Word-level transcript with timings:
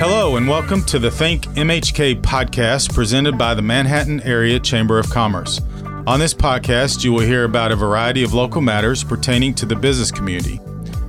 Hello, 0.00 0.36
and 0.36 0.48
welcome 0.48 0.82
to 0.86 0.98
the 0.98 1.10
Think 1.10 1.44
MHK 1.54 2.20
podcast 2.22 2.92
presented 2.92 3.38
by 3.38 3.54
the 3.54 3.62
Manhattan 3.62 4.20
Area 4.22 4.58
Chamber 4.58 4.98
of 4.98 5.08
Commerce. 5.10 5.60
On 6.06 6.18
this 6.18 6.34
podcast, 6.34 7.04
you 7.04 7.12
will 7.12 7.20
hear 7.20 7.44
about 7.44 7.70
a 7.70 7.76
variety 7.76 8.24
of 8.24 8.34
local 8.34 8.62
matters 8.62 9.04
pertaining 9.04 9.54
to 9.54 9.66
the 9.66 9.76
business 9.76 10.10
community. 10.10 10.60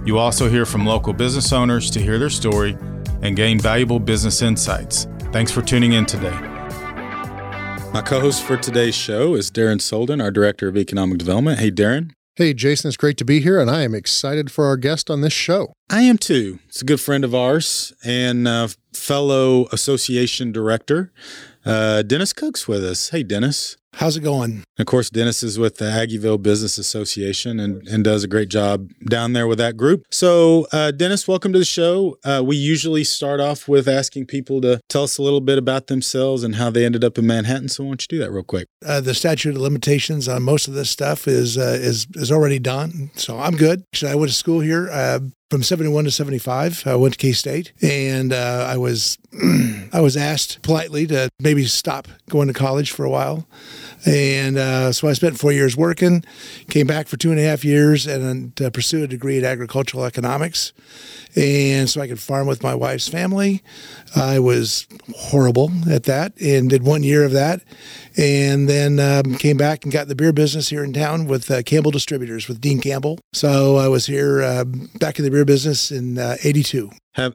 You 0.06 0.20
also 0.20 0.48
hear 0.50 0.66
from 0.66 0.86
local 0.86 1.14
business 1.14 1.54
owners 1.54 1.90
to 1.92 2.00
hear 2.00 2.20
their 2.20 2.30
story 2.30 2.78
and 3.22 3.36
gain 3.36 3.60
valuable 3.60 4.00
business 4.00 4.42
insights. 4.42 5.08
Thanks 5.32 5.52
for 5.52 5.62
tuning 5.62 5.94
in 5.94 6.06
today. 6.06 6.49
My 7.92 8.04
co 8.04 8.20
host 8.20 8.44
for 8.44 8.56
today's 8.56 8.94
show 8.94 9.34
is 9.34 9.50
Darren 9.50 9.78
Solden, 9.80 10.22
our 10.22 10.30
Director 10.30 10.68
of 10.68 10.78
Economic 10.78 11.18
Development. 11.18 11.60
Hey, 11.60 11.72
Darren. 11.72 12.12
Hey, 12.36 12.54
Jason, 12.54 12.88
it's 12.88 12.98
great 12.98 13.18
to 13.18 13.26
be 13.26 13.42
here, 13.42 13.60
and 13.60 13.70
I 13.70 13.82
am 13.82 13.96
excited 13.96 14.52
for 14.52 14.66
our 14.66 14.78
guest 14.78 15.10
on 15.10 15.22
this 15.22 15.34
show. 15.34 15.74
I 15.90 16.04
am 16.04 16.18
too. 16.18 16.60
It's 16.68 16.82
a 16.82 16.86
good 16.86 17.02
friend 17.02 17.26
of 17.26 17.34
ours 17.34 17.92
and 18.04 18.48
uh, 18.48 18.70
fellow 18.94 19.66
association 19.72 20.52
director. 20.52 21.12
Uh, 21.66 22.04
Dennis 22.04 22.32
Cook's 22.32 22.68
with 22.68 22.86
us. 22.86 23.10
Hey, 23.10 23.24
Dennis. 23.24 23.76
How's 23.94 24.16
it 24.16 24.22
going? 24.22 24.64
Of 24.78 24.86
course, 24.86 25.10
Dennis 25.10 25.44
is 25.44 25.60
with 25.60 25.76
the 25.76 25.86
Aggieville 25.86 26.42
Business 26.42 26.78
Association 26.78 27.60
and, 27.60 27.86
and 27.88 28.02
does 28.02 28.24
a 28.24 28.30
great 28.30 28.48
job 28.48 28.92
down 29.10 29.34
there 29.34 29.46
with 29.46 29.58
that 29.58 29.76
group. 29.76 30.04
So, 30.10 30.68
uh, 30.72 30.92
Dennis, 30.92 31.28
welcome 31.28 31.52
to 31.52 31.60
the 31.60 31.66
show. 31.66 32.18
Uh, 32.24 32.42
we 32.46 32.56
usually 32.56 33.04
start 33.04 33.42
off 33.42 33.68
with 33.68 33.90
asking 33.90 34.28
people 34.28 34.62
to 34.62 34.80
tell 34.88 35.04
us 35.04 35.18
a 35.18 35.22
little 35.22 35.42
bit 35.42 35.58
about 35.58 35.88
themselves 35.88 36.44
and 36.44 36.56
how 36.56 36.70
they 36.70 36.86
ended 36.86 37.04
up 37.04 37.18
in 37.18 37.28
Manhattan. 37.28 37.68
So, 37.68 37.84
why 37.84 37.90
don't 37.90 38.04
you 38.04 38.18
do 38.18 38.24
that 38.24 38.32
real 38.32 38.44
quick? 38.44 38.68
Uh, 38.86 39.02
the 39.02 39.14
statute 39.14 39.56
of 39.56 39.62
limitations 39.62 40.30
on 40.30 40.44
most 40.44 40.70
of 40.70 40.76
this 40.76 40.90
stuff 40.90 41.28
is 41.28 41.58
uh, 41.58 41.78
is 41.82 42.08
is 42.14 42.32
already 42.32 42.60
done, 42.60 43.12
so 43.16 43.38
I'm 43.38 43.58
good. 43.58 43.84
Actually, 43.94 44.12
I 44.14 44.16
went 44.16 44.32
to 44.32 44.38
school 44.38 44.62
here. 44.62 44.90
Uh, 44.90 45.20
from 45.50 45.64
71 45.64 46.04
to 46.04 46.12
75 46.12 46.84
i 46.86 46.96
went 46.96 47.16
to 47.16 47.18
k-state 47.18 47.74
and 47.82 48.32
uh, 48.32 48.68
i 48.70 48.78
was 48.78 49.18
i 49.94 50.00
was 50.00 50.16
asked 50.16 50.62
politely 50.62 51.08
to 51.08 51.28
maybe 51.40 51.66
stop 51.66 52.08
going 52.30 52.48
to 52.48 52.54
college 52.54 52.92
for 52.92 53.04
a 53.04 53.10
while 53.10 53.48
and 54.06 54.58
uh, 54.58 54.92
so 54.92 55.08
I 55.08 55.14
spent 55.14 55.38
four 55.38 55.52
years 55.52 55.76
working, 55.76 56.24
came 56.70 56.88
back 56.88 57.08
for 57.08 57.18
two 57.18 57.32
and 57.32 57.40
a 57.40 57.44
half 57.44 57.66
years, 57.66 58.08
and 58.08 58.60
uh, 58.62 58.70
pursued 58.70 59.04
a 59.04 59.08
degree 59.08 59.38
in 59.38 59.46
agricultural 59.46 60.06
economics. 60.06 60.74
And 61.36 61.90
so 61.90 62.02
I 62.02 62.08
could 62.08 62.20
farm 62.20 62.48
with 62.48 62.64
my 62.64 62.74
wife's 62.74 63.08
family. 63.08 63.62
I 64.16 64.40
was 64.40 64.88
horrible 65.16 65.72
at 65.90 66.04
that 66.06 66.40
and 66.42 66.70
did 66.70 66.84
one 66.84 67.04
year 67.04 67.24
of 67.24 67.34
that. 67.34 67.62
And 68.18 68.68
then 68.68 69.00
um, 69.00 69.36
came 69.36 69.58
back 69.58 69.84
and 69.84 69.94
got 69.94 70.08
the 70.08 70.16
beer 70.16 70.34
business 70.34 70.70
here 70.70 70.84
in 70.84 70.92
town 70.92 71.28
with 71.28 71.52
uh, 71.52 71.62
Campbell 71.62 71.92
Distributors 71.92 72.48
with 72.48 72.60
Dean 72.60 72.82
Campbell. 72.82 73.20
So 73.34 73.78
I 73.78 73.88
was 73.88 74.08
here 74.08 74.42
uh, 74.42 74.66
back 75.00 75.20
in 75.20 75.26
the 75.26 75.32
beer 75.32 75.46
business 75.46 75.92
in 75.92 76.18
uh, 76.18 76.38
82 76.44 76.90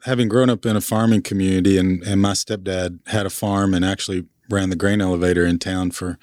having 0.04 0.28
grown 0.28 0.48
up 0.48 0.64
in 0.64 0.76
a 0.76 0.80
farming 0.80 1.20
community 1.20 1.76
and, 1.76 2.02
and 2.04 2.22
my 2.22 2.32
stepdad 2.32 2.98
had 3.06 3.26
a 3.26 3.30
farm 3.30 3.74
and 3.74 3.84
actually 3.84 4.24
ran 4.50 4.70
the 4.70 4.76
grain 4.76 5.00
elevator 5.00 5.44
in 5.44 5.58
town 5.58 5.90
for 5.90 6.18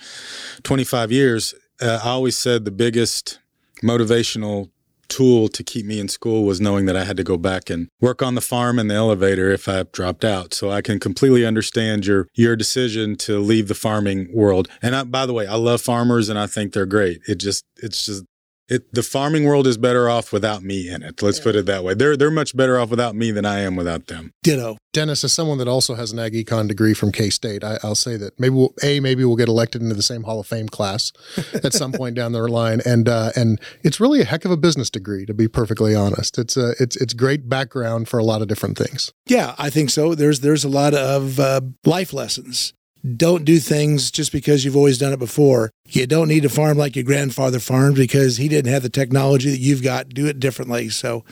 25 0.63 1.11
years, 1.11 1.53
uh, 1.81 1.99
I 2.03 2.09
always 2.09 2.37
said 2.37 2.65
the 2.65 2.71
biggest 2.71 3.39
motivational 3.83 4.69
tool 5.11 5.49
to 5.49 5.61
keep 5.61 5.85
me 5.85 5.99
in 5.99 6.07
school 6.07 6.45
was 6.45 6.61
knowing 6.61 6.85
that 6.85 6.95
I 6.95 7.03
had 7.03 7.17
to 7.17 7.23
go 7.23 7.37
back 7.37 7.69
and 7.69 7.89
work 7.99 8.21
on 8.21 8.35
the 8.35 8.41
farm 8.41 8.79
and 8.79 8.89
the 8.89 8.95
elevator 8.95 9.51
if 9.51 9.67
I 9.67 9.83
dropped 9.83 10.23
out. 10.23 10.53
So 10.53 10.71
I 10.71 10.81
can 10.81 10.99
completely 10.99 11.45
understand 11.45 12.05
your 12.05 12.27
your 12.33 12.55
decision 12.55 13.17
to 13.17 13.39
leave 13.39 13.67
the 13.67 13.75
farming 13.75 14.29
world. 14.33 14.69
And 14.81 14.95
I, 14.95 15.03
by 15.03 15.25
the 15.25 15.33
way, 15.33 15.45
I 15.47 15.55
love 15.55 15.81
farmers 15.81 16.29
and 16.29 16.39
I 16.39 16.47
think 16.47 16.71
they're 16.71 16.85
great. 16.85 17.19
It 17.27 17.35
just 17.35 17.65
it's 17.77 18.05
just 18.05 18.23
it, 18.71 18.93
the 18.93 19.03
farming 19.03 19.43
world 19.43 19.67
is 19.67 19.77
better 19.77 20.09
off 20.09 20.31
without 20.31 20.63
me 20.63 20.89
in 20.89 21.03
it. 21.03 21.21
Let's 21.21 21.39
yeah. 21.39 21.43
put 21.43 21.55
it 21.57 21.65
that 21.65 21.83
way. 21.83 21.93
They're 21.93 22.15
they're 22.15 22.31
much 22.31 22.55
better 22.55 22.79
off 22.79 22.89
without 22.89 23.15
me 23.15 23.31
than 23.31 23.45
I 23.45 23.59
am 23.59 23.75
without 23.75 24.07
them. 24.07 24.31
Ditto. 24.43 24.77
Dennis, 24.93 25.23
as 25.23 25.33
someone 25.33 25.57
that 25.57 25.67
also 25.67 25.95
has 25.95 26.11
an 26.11 26.19
ag 26.19 26.33
econ 26.33 26.67
degree 26.69 26.93
from 26.93 27.11
K 27.11 27.29
State, 27.29 27.63
I'll 27.63 27.95
say 27.95 28.15
that 28.17 28.39
maybe 28.39 28.55
we'll, 28.55 28.73
a 28.81 29.01
maybe 29.01 29.25
we'll 29.25 29.35
get 29.35 29.49
elected 29.49 29.81
into 29.81 29.95
the 29.95 30.01
same 30.01 30.23
Hall 30.23 30.39
of 30.39 30.47
Fame 30.47 30.69
class 30.69 31.11
at 31.53 31.73
some 31.73 31.91
point 31.91 32.15
down 32.15 32.31
the 32.31 32.41
line, 32.47 32.81
and 32.85 33.09
uh, 33.09 33.31
and 33.35 33.59
it's 33.83 33.99
really 33.99 34.21
a 34.21 34.25
heck 34.25 34.45
of 34.45 34.51
a 34.51 34.57
business 34.57 34.89
degree 34.89 35.25
to 35.25 35.33
be 35.33 35.49
perfectly 35.49 35.93
honest. 35.93 36.37
It's 36.37 36.55
a 36.55 36.73
it's 36.79 36.95
it's 36.95 37.13
great 37.13 37.49
background 37.49 38.07
for 38.07 38.19
a 38.19 38.23
lot 38.23 38.41
of 38.41 38.47
different 38.47 38.77
things. 38.77 39.11
Yeah, 39.27 39.53
I 39.57 39.69
think 39.69 39.89
so. 39.89 40.15
There's 40.15 40.39
there's 40.39 40.63
a 40.63 40.69
lot 40.69 40.93
of 40.93 41.39
uh, 41.39 41.61
life 41.85 42.13
lessons 42.13 42.73
don't 43.17 43.45
do 43.45 43.59
things 43.59 44.11
just 44.11 44.31
because 44.31 44.63
you've 44.63 44.75
always 44.75 44.97
done 44.97 45.13
it 45.13 45.19
before. 45.19 45.71
You 45.87 46.07
don't 46.07 46.27
need 46.27 46.43
to 46.43 46.49
farm 46.49 46.77
like 46.77 46.95
your 46.95 47.05
grandfather 47.05 47.59
farmed 47.59 47.95
because 47.95 48.37
he 48.37 48.47
didn't 48.47 48.71
have 48.71 48.83
the 48.83 48.89
technology 48.89 49.49
that 49.49 49.59
you've 49.59 49.83
got. 49.83 50.09
Do 50.09 50.27
it 50.27 50.39
differently. 50.39 50.89
So 50.89 51.23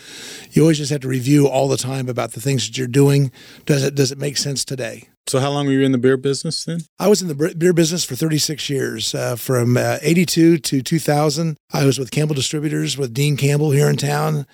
you 0.52 0.64
always 0.64 0.78
just 0.78 0.92
have 0.92 1.02
to 1.02 1.08
review 1.08 1.48
all 1.48 1.68
the 1.68 1.78
time 1.78 2.10
about 2.10 2.32
the 2.32 2.42
things 2.42 2.68
that 2.68 2.78
you're 2.78 2.88
doing. 2.88 3.32
Does 3.66 3.84
it 3.84 3.96
does 3.96 4.12
it 4.12 4.18
make 4.18 4.38
sense 4.38 4.66
today? 4.66 5.10
So 5.28 5.40
how 5.40 5.52
long 5.52 5.68
were 5.68 5.74
you 5.74 5.82
in 5.82 5.92
the 5.92 6.00
beer 6.00 6.18
business 6.18 6.66
then? 6.66 6.82
I 6.98 7.08
was 7.08 7.22
in 7.22 7.28
the 7.28 7.54
beer 7.56 7.72
business 7.72 8.04
for 8.04 8.16
36 8.16 8.68
years, 8.68 9.14
uh, 9.14 9.36
from 9.36 9.78
uh, 9.78 10.00
82 10.02 10.58
to 10.58 10.82
2000. 10.82 11.56
I 11.72 11.86
was 11.86 12.00
with 12.00 12.10
Campbell 12.10 12.34
Distributors 12.34 12.98
with 12.98 13.14
Dean 13.14 13.38
Campbell 13.38 13.70
here 13.70 13.88
in 13.88 13.96
town 13.96 14.48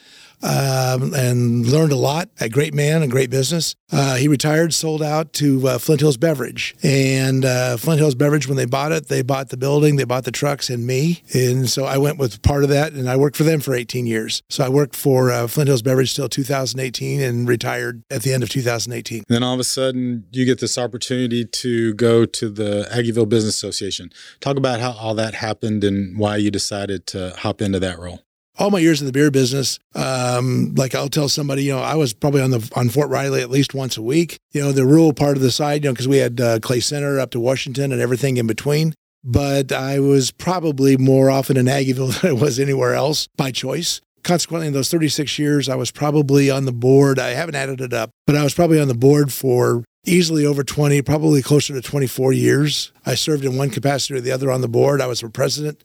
um, 0.43 1.13
and 1.13 1.65
learned 1.67 1.91
a 1.91 1.95
lot. 1.97 2.29
A 2.39 2.49
great 2.49 2.73
man, 2.73 3.01
a 3.01 3.07
great 3.07 3.29
business. 3.29 3.75
Uh, 3.91 4.15
he 4.15 4.27
retired, 4.27 4.73
sold 4.73 5.01
out 5.01 5.31
to 5.33 5.67
uh, 5.67 5.77
Flint 5.77 6.01
Hills 6.01 6.17
Beverage. 6.17 6.75
And 6.83 7.45
uh, 7.45 7.77
Flint 7.77 7.99
Hills 7.99 8.15
Beverage, 8.15 8.47
when 8.47 8.57
they 8.57 8.65
bought 8.65 8.91
it, 8.91 9.07
they 9.07 9.21
bought 9.21 9.49
the 9.49 9.57
building, 9.57 9.95
they 9.95 10.03
bought 10.03 10.25
the 10.25 10.31
trucks, 10.31 10.69
and 10.69 10.85
me. 10.85 11.21
And 11.33 11.69
so 11.69 11.85
I 11.85 11.97
went 11.97 12.17
with 12.17 12.41
part 12.41 12.63
of 12.63 12.69
that, 12.69 12.93
and 12.93 13.09
I 13.09 13.15
worked 13.15 13.37
for 13.37 13.43
them 13.43 13.59
for 13.59 13.73
18 13.73 14.05
years. 14.05 14.41
So 14.49 14.63
I 14.63 14.69
worked 14.69 14.95
for 14.95 15.31
uh, 15.31 15.47
Flint 15.47 15.67
Hills 15.67 15.81
Beverage 15.81 16.15
till 16.15 16.29
2018 16.29 17.21
and 17.21 17.47
retired 17.47 18.03
at 18.09 18.23
the 18.23 18.33
end 18.33 18.43
of 18.43 18.49
2018. 18.49 19.23
then 19.27 19.43
all 19.43 19.53
of 19.53 19.59
a 19.59 19.63
sudden, 19.63 20.25
you 20.31 20.45
get 20.45 20.59
this 20.59 20.77
opportunity 20.77 21.45
to 21.45 21.93
go 21.93 22.25
to 22.25 22.49
the 22.49 22.87
Aggieville 22.91 23.29
Business 23.29 23.55
Association. 23.55 24.09
Talk 24.39 24.57
about 24.57 24.79
how 24.79 24.91
all 24.91 25.13
that 25.15 25.35
happened 25.35 25.83
and 25.83 26.17
why 26.17 26.37
you 26.37 26.51
decided 26.51 27.05
to 27.07 27.33
hop 27.37 27.61
into 27.61 27.79
that 27.79 27.99
role 27.99 28.24
all 28.57 28.71
my 28.71 28.79
years 28.79 29.01
in 29.01 29.07
the 29.07 29.13
beer 29.13 29.31
business, 29.31 29.79
um, 29.95 30.73
like 30.75 30.95
I'll 30.95 31.09
tell 31.09 31.29
somebody, 31.29 31.63
you 31.63 31.73
know, 31.73 31.79
I 31.79 31.95
was 31.95 32.13
probably 32.13 32.41
on 32.41 32.51
the 32.51 32.71
on 32.75 32.89
Fort 32.89 33.09
Riley 33.09 33.41
at 33.41 33.49
least 33.49 33.73
once 33.73 33.97
a 33.97 34.01
week. 34.01 34.37
You 34.51 34.61
know, 34.61 34.71
the 34.71 34.85
rural 34.85 35.13
part 35.13 35.37
of 35.37 35.43
the 35.43 35.51
side, 35.51 35.83
you 35.83 35.89
know, 35.89 35.93
because 35.93 36.07
we 36.07 36.17
had 36.17 36.39
uh, 36.39 36.59
Clay 36.59 36.79
Center 36.79 37.19
up 37.19 37.31
to 37.31 37.39
Washington 37.39 37.91
and 37.91 38.01
everything 38.01 38.37
in 38.37 38.47
between. 38.47 38.93
But 39.23 39.71
I 39.71 39.99
was 39.99 40.31
probably 40.31 40.97
more 40.97 41.31
often 41.31 41.57
in 41.57 41.65
Aggieville 41.65 42.21
than 42.21 42.31
I 42.31 42.33
was 42.33 42.59
anywhere 42.59 42.93
else 42.93 43.27
by 43.35 43.51
choice. 43.51 44.01
Consequently, 44.23 44.67
in 44.67 44.73
those 44.73 44.89
36 44.89 45.37
years, 45.37 45.69
I 45.69 45.75
was 45.75 45.91
probably 45.91 46.49
on 46.49 46.65
the 46.65 46.71
board. 46.71 47.19
I 47.19 47.29
haven't 47.29 47.55
added 47.55 47.79
it 47.79 47.93
up, 47.93 48.09
but 48.25 48.35
I 48.35 48.43
was 48.43 48.55
probably 48.55 48.79
on 48.79 48.87
the 48.87 48.95
board 48.95 49.31
for 49.31 49.83
easily 50.05 50.45
over 50.45 50.63
20, 50.63 51.01
probably 51.03 51.41
closer 51.41 51.73
to 51.73 51.81
24 51.81 52.33
years. 52.33 52.91
I 53.05 53.15
served 53.15 53.45
in 53.45 53.57
one 53.57 53.69
capacity 53.69 54.15
or 54.15 54.21
the 54.21 54.31
other 54.31 54.51
on 54.51 54.61
the 54.61 54.67
board. 54.67 55.01
I 55.01 55.07
was 55.07 55.21
a 55.21 55.29
president 55.29 55.83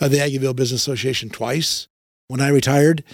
of 0.00 0.10
the 0.10 0.18
Aggieville 0.18 0.56
Business 0.56 0.82
Association 0.82 1.30
twice. 1.30 1.88
When 2.28 2.42
I 2.42 2.48
retired, 2.48 3.04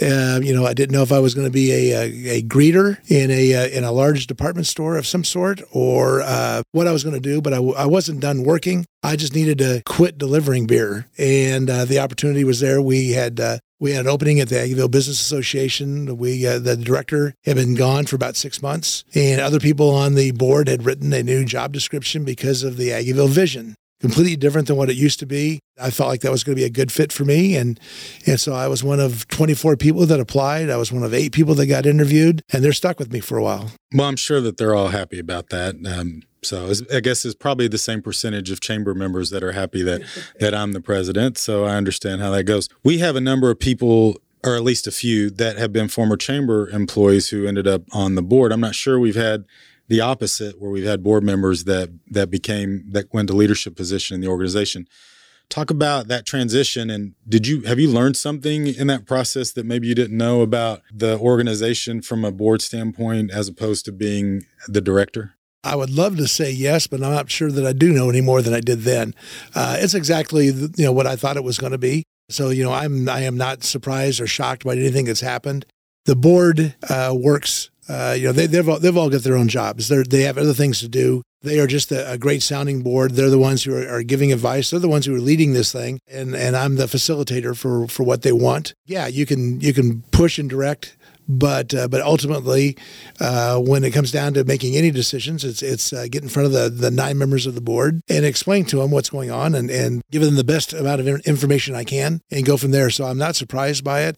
uh, 0.00 0.40
you 0.42 0.54
know, 0.54 0.64
I 0.64 0.72
didn't 0.72 0.94
know 0.94 1.02
if 1.02 1.12
I 1.12 1.18
was 1.18 1.34
going 1.34 1.46
to 1.46 1.52
be 1.52 1.70
a, 1.70 1.92
a, 1.92 2.38
a, 2.38 2.42
greeter 2.42 2.96
in 3.10 3.30
a 3.30 3.54
uh, 3.54 3.66
in 3.66 3.84
a 3.84 3.92
large 3.92 4.26
department 4.26 4.66
store 4.66 4.96
of 4.96 5.06
some 5.06 5.22
sort 5.22 5.60
or 5.70 6.22
uh, 6.22 6.62
what 6.72 6.88
I 6.88 6.92
was 6.92 7.04
going 7.04 7.12
to 7.12 7.20
do. 7.20 7.42
But 7.42 7.52
I 7.52 7.56
w- 7.56 7.74
I 7.74 7.84
wasn't 7.84 8.20
done 8.20 8.42
working. 8.42 8.86
I 9.02 9.16
just 9.16 9.34
needed 9.34 9.58
to 9.58 9.82
quit 9.84 10.16
delivering 10.16 10.66
beer, 10.66 11.10
and 11.18 11.68
uh, 11.68 11.84
the 11.84 11.98
opportunity 11.98 12.42
was 12.42 12.60
there. 12.60 12.80
We 12.80 13.10
had 13.10 13.38
uh, 13.38 13.58
we 13.80 13.92
had 13.92 14.06
an 14.06 14.10
opening 14.10 14.40
at 14.40 14.48
the 14.48 14.54
Aggieville 14.54 14.90
Business 14.90 15.20
Association. 15.20 16.16
We 16.16 16.46
uh, 16.46 16.58
the 16.58 16.74
director 16.74 17.34
had 17.44 17.56
been 17.56 17.74
gone 17.74 18.06
for 18.06 18.16
about 18.16 18.34
six 18.34 18.62
months, 18.62 19.04
and 19.14 19.42
other 19.42 19.60
people 19.60 19.90
on 19.90 20.14
the 20.14 20.30
board 20.30 20.68
had 20.68 20.86
written 20.86 21.12
a 21.12 21.22
new 21.22 21.44
job 21.44 21.74
description 21.74 22.24
because 22.24 22.62
of 22.62 22.78
the 22.78 22.88
Aggieville 22.88 23.28
vision 23.28 23.74
completely 24.04 24.36
different 24.36 24.68
than 24.68 24.76
what 24.76 24.90
it 24.90 24.96
used 24.96 25.18
to 25.18 25.24
be. 25.24 25.58
I 25.80 25.88
felt 25.88 26.10
like 26.10 26.20
that 26.20 26.30
was 26.30 26.44
going 26.44 26.54
to 26.54 26.60
be 26.60 26.66
a 26.66 26.70
good 26.70 26.92
fit 26.92 27.10
for 27.10 27.24
me. 27.24 27.56
And, 27.56 27.80
and 28.26 28.38
so 28.38 28.52
I 28.52 28.68
was 28.68 28.84
one 28.84 29.00
of 29.00 29.26
24 29.28 29.78
people 29.78 30.04
that 30.04 30.20
applied. 30.20 30.68
I 30.68 30.76
was 30.76 30.92
one 30.92 31.02
of 31.02 31.14
eight 31.14 31.32
people 31.32 31.54
that 31.54 31.68
got 31.68 31.86
interviewed, 31.86 32.42
and 32.52 32.62
they're 32.62 32.74
stuck 32.74 32.98
with 32.98 33.10
me 33.10 33.20
for 33.20 33.38
a 33.38 33.42
while. 33.42 33.70
Well, 33.94 34.06
I'm 34.06 34.16
sure 34.16 34.42
that 34.42 34.58
they're 34.58 34.74
all 34.74 34.88
happy 34.88 35.18
about 35.18 35.48
that. 35.48 35.76
Um, 35.86 36.20
so 36.42 36.70
I 36.92 37.00
guess 37.00 37.24
it's 37.24 37.34
probably 37.34 37.66
the 37.66 37.78
same 37.78 38.02
percentage 38.02 38.50
of 38.50 38.60
chamber 38.60 38.94
members 38.94 39.30
that 39.30 39.42
are 39.42 39.52
happy 39.52 39.82
that, 39.84 40.02
that 40.38 40.54
I'm 40.54 40.72
the 40.72 40.82
president. 40.82 41.38
So 41.38 41.64
I 41.64 41.76
understand 41.76 42.20
how 42.20 42.30
that 42.32 42.44
goes. 42.44 42.68
We 42.82 42.98
have 42.98 43.16
a 43.16 43.22
number 43.22 43.50
of 43.50 43.58
people 43.58 44.20
or 44.44 44.54
at 44.54 44.62
least 44.62 44.86
a 44.86 44.90
few 44.90 45.30
that 45.30 45.56
have 45.56 45.72
been 45.72 45.88
former 45.88 46.18
chamber 46.18 46.68
employees 46.68 47.30
who 47.30 47.46
ended 47.46 47.66
up 47.66 47.84
on 47.92 48.16
the 48.16 48.22
board. 48.22 48.52
I'm 48.52 48.60
not 48.60 48.74
sure 48.74 49.00
we've 49.00 49.14
had 49.14 49.46
the 49.94 50.00
opposite, 50.00 50.60
where 50.60 50.72
we've 50.72 50.84
had 50.84 51.04
board 51.04 51.22
members 51.22 51.64
that 51.64 51.88
that 52.10 52.28
became 52.28 52.84
that 52.90 53.14
went 53.14 53.28
to 53.28 53.34
leadership 53.34 53.76
position 53.76 54.16
in 54.16 54.20
the 54.20 54.26
organization. 54.26 54.88
Talk 55.48 55.70
about 55.70 56.08
that 56.08 56.26
transition, 56.26 56.90
and 56.90 57.14
did 57.28 57.46
you 57.46 57.60
have 57.62 57.78
you 57.78 57.88
learned 57.88 58.16
something 58.16 58.66
in 58.66 58.88
that 58.88 59.06
process 59.06 59.52
that 59.52 59.64
maybe 59.64 59.86
you 59.86 59.94
didn't 59.94 60.16
know 60.16 60.40
about 60.40 60.82
the 60.92 61.16
organization 61.18 62.02
from 62.02 62.24
a 62.24 62.32
board 62.32 62.60
standpoint, 62.60 63.30
as 63.30 63.46
opposed 63.46 63.84
to 63.84 63.92
being 63.92 64.44
the 64.66 64.80
director? 64.80 65.36
I 65.62 65.76
would 65.76 65.90
love 65.90 66.16
to 66.16 66.26
say 66.26 66.50
yes, 66.50 66.88
but 66.88 67.00
I'm 67.00 67.12
not 67.12 67.30
sure 67.30 67.52
that 67.52 67.64
I 67.64 67.72
do 67.72 67.92
know 67.92 68.10
any 68.10 68.20
more 68.20 68.42
than 68.42 68.52
I 68.52 68.60
did 68.60 68.80
then. 68.80 69.14
Uh, 69.54 69.76
it's 69.78 69.94
exactly 69.94 70.46
you 70.46 70.70
know 70.78 70.92
what 70.92 71.06
I 71.06 71.14
thought 71.14 71.36
it 71.36 71.44
was 71.44 71.58
going 71.58 71.72
to 71.72 71.78
be. 71.78 72.02
So 72.30 72.48
you 72.48 72.64
know, 72.64 72.72
I'm 72.72 73.08
I 73.08 73.20
am 73.20 73.36
not 73.36 73.62
surprised 73.62 74.20
or 74.20 74.26
shocked 74.26 74.64
by 74.64 74.72
anything 74.72 75.04
that's 75.04 75.20
happened. 75.20 75.66
The 76.04 76.16
board 76.16 76.74
uh, 76.90 77.14
works. 77.16 77.70
Uh, 77.88 78.14
you 78.16 78.24
know, 78.24 78.32
they, 78.32 78.46
they've 78.46 78.68
all, 78.68 78.78
they've 78.78 78.96
all 78.96 79.10
got 79.10 79.22
their 79.22 79.36
own 79.36 79.48
jobs. 79.48 79.88
They 79.88 80.02
they 80.02 80.22
have 80.22 80.38
other 80.38 80.54
things 80.54 80.80
to 80.80 80.88
do. 80.88 81.22
They 81.42 81.60
are 81.60 81.66
just 81.66 81.92
a, 81.92 82.12
a 82.12 82.16
great 82.16 82.42
sounding 82.42 82.82
board. 82.82 83.12
They're 83.12 83.28
the 83.28 83.38
ones 83.38 83.64
who 83.64 83.76
are, 83.76 83.86
are, 83.86 84.02
giving 84.02 84.32
advice. 84.32 84.70
They're 84.70 84.80
the 84.80 84.88
ones 84.88 85.04
who 85.04 85.14
are 85.14 85.20
leading 85.20 85.52
this 85.52 85.70
thing, 85.70 86.00
and 86.08 86.34
and 86.34 86.56
I'm 86.56 86.76
the 86.76 86.86
facilitator 86.86 87.56
for 87.56 87.86
for 87.86 88.02
what 88.02 88.22
they 88.22 88.32
want. 88.32 88.74
Yeah, 88.86 89.06
you 89.06 89.26
can 89.26 89.60
you 89.60 89.74
can 89.74 90.02
push 90.10 90.38
and 90.38 90.48
direct 90.48 90.96
but 91.28 91.74
uh, 91.74 91.88
but 91.88 92.02
ultimately, 92.02 92.76
uh, 93.20 93.58
when 93.58 93.84
it 93.84 93.92
comes 93.92 94.12
down 94.12 94.34
to 94.34 94.44
making 94.44 94.76
any 94.76 94.90
decisions, 94.90 95.44
it's 95.44 95.62
it's 95.62 95.92
uh, 95.92 96.06
get 96.10 96.22
in 96.22 96.28
front 96.28 96.46
of 96.46 96.52
the, 96.52 96.68
the 96.68 96.90
nine 96.90 97.18
members 97.18 97.46
of 97.46 97.54
the 97.54 97.60
board 97.60 98.00
and 98.08 98.24
explain 98.24 98.64
to 98.66 98.76
them 98.76 98.90
what's 98.90 99.10
going 99.10 99.30
on 99.30 99.54
and, 99.54 99.70
and 99.70 100.02
give 100.10 100.22
them 100.22 100.36
the 100.36 100.44
best 100.44 100.72
amount 100.72 101.00
of 101.00 101.06
information 101.06 101.74
I 101.74 101.84
can 101.84 102.20
and 102.30 102.44
go 102.44 102.56
from 102.56 102.70
there. 102.70 102.90
So 102.90 103.04
I'm 103.06 103.18
not 103.18 103.36
surprised 103.36 103.84
by 103.84 104.02
it. 104.02 104.16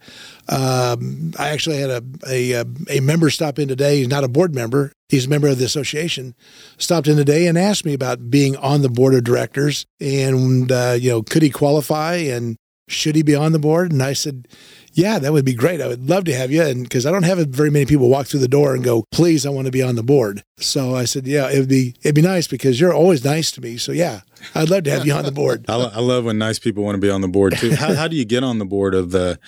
Um, 0.48 1.32
I 1.38 1.48
actually 1.48 1.78
had 1.78 1.90
a, 1.90 2.02
a 2.28 2.64
a 2.90 3.00
member 3.00 3.30
stop 3.30 3.58
in 3.58 3.68
today. 3.68 3.98
He's 3.98 4.08
not 4.08 4.24
a 4.24 4.28
board 4.28 4.54
member. 4.54 4.92
He's 5.08 5.26
a 5.26 5.30
member 5.30 5.48
of 5.48 5.58
the 5.58 5.64
association. 5.64 6.34
Stopped 6.78 7.06
in 7.06 7.16
today 7.16 7.46
and 7.46 7.56
asked 7.56 7.84
me 7.84 7.94
about 7.94 8.30
being 8.30 8.56
on 8.56 8.82
the 8.82 8.88
board 8.88 9.14
of 9.14 9.22
directors 9.22 9.86
and 10.00 10.70
uh, 10.72 10.96
you 10.98 11.10
know 11.10 11.22
could 11.22 11.42
he 11.42 11.50
qualify 11.50 12.16
and 12.16 12.56
should 12.88 13.16
he 13.16 13.22
be 13.22 13.34
on 13.34 13.52
the 13.52 13.58
board? 13.58 13.92
And 13.92 14.02
I 14.02 14.12
said 14.12 14.48
yeah, 14.96 15.18
that 15.18 15.30
would 15.30 15.44
be 15.44 15.52
great. 15.52 15.82
I 15.82 15.88
would 15.88 16.08
love 16.08 16.24
to 16.24 16.34
have 16.34 16.50
you. 16.50 16.62
And 16.62 16.82
because 16.82 17.04
I 17.04 17.12
don't 17.12 17.24
have 17.24 17.38
very 17.48 17.70
many 17.70 17.84
people 17.84 18.08
walk 18.08 18.26
through 18.26 18.40
the 18.40 18.48
door 18.48 18.74
and 18.74 18.82
go, 18.82 19.04
please, 19.12 19.44
I 19.44 19.50
want 19.50 19.66
to 19.66 19.70
be 19.70 19.82
on 19.82 19.94
the 19.94 20.02
board. 20.02 20.42
So 20.56 20.96
I 20.96 21.04
said, 21.04 21.26
yeah, 21.26 21.50
it 21.50 21.58
would 21.58 21.68
be, 21.68 21.94
it'd 22.00 22.14
be 22.14 22.22
nice 22.22 22.48
because 22.48 22.80
you're 22.80 22.94
always 22.94 23.22
nice 23.22 23.52
to 23.52 23.60
me. 23.60 23.76
So 23.76 23.92
yeah, 23.92 24.22
I'd 24.54 24.70
love 24.70 24.84
to 24.84 24.90
have 24.90 25.06
you 25.06 25.12
on 25.12 25.26
the 25.26 25.32
board. 25.32 25.66
I, 25.68 25.74
I, 25.74 26.00
love 26.00 26.24
when 26.24 26.38
nice 26.38 26.58
people 26.58 26.82
want 26.82 26.94
to 26.94 27.00
be 27.00 27.10
on 27.10 27.20
the 27.20 27.28
board 27.28 27.58
too. 27.58 27.74
How, 27.74 27.94
how 27.94 28.08
do 28.08 28.16
you 28.16 28.24
get 28.24 28.42
on 28.42 28.58
the 28.58 28.64
board 28.64 28.94
of 28.94 29.10
the 29.10 29.38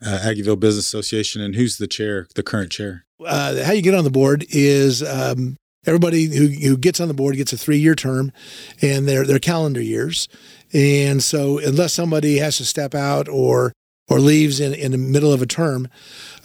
uh, 0.00 0.20
Aggieville 0.22 0.58
Business 0.58 0.86
Association 0.86 1.42
and 1.42 1.54
who's 1.54 1.76
the 1.76 1.86
chair, 1.86 2.26
the 2.34 2.42
current 2.42 2.72
chair? 2.72 3.04
Uh, 3.22 3.62
how 3.62 3.72
you 3.72 3.82
get 3.82 3.94
on 3.94 4.04
the 4.04 4.10
board 4.10 4.46
is 4.48 5.02
um, 5.02 5.58
everybody 5.84 6.34
who, 6.34 6.46
who 6.46 6.78
gets 6.78 6.98
on 6.98 7.08
the 7.08 7.14
board 7.14 7.36
gets 7.36 7.52
a 7.52 7.58
three 7.58 7.78
year 7.78 7.94
term 7.94 8.32
and 8.80 9.06
their, 9.06 9.26
their 9.26 9.38
calendar 9.38 9.82
years. 9.82 10.28
And 10.72 11.22
so, 11.22 11.58
unless 11.58 11.92
somebody 11.92 12.38
has 12.38 12.56
to 12.56 12.64
step 12.64 12.94
out 12.94 13.28
or 13.28 13.72
or 14.08 14.20
leaves 14.20 14.60
in, 14.60 14.74
in 14.74 14.92
the 14.92 14.98
middle 14.98 15.32
of 15.32 15.40
a 15.40 15.46
term. 15.46 15.88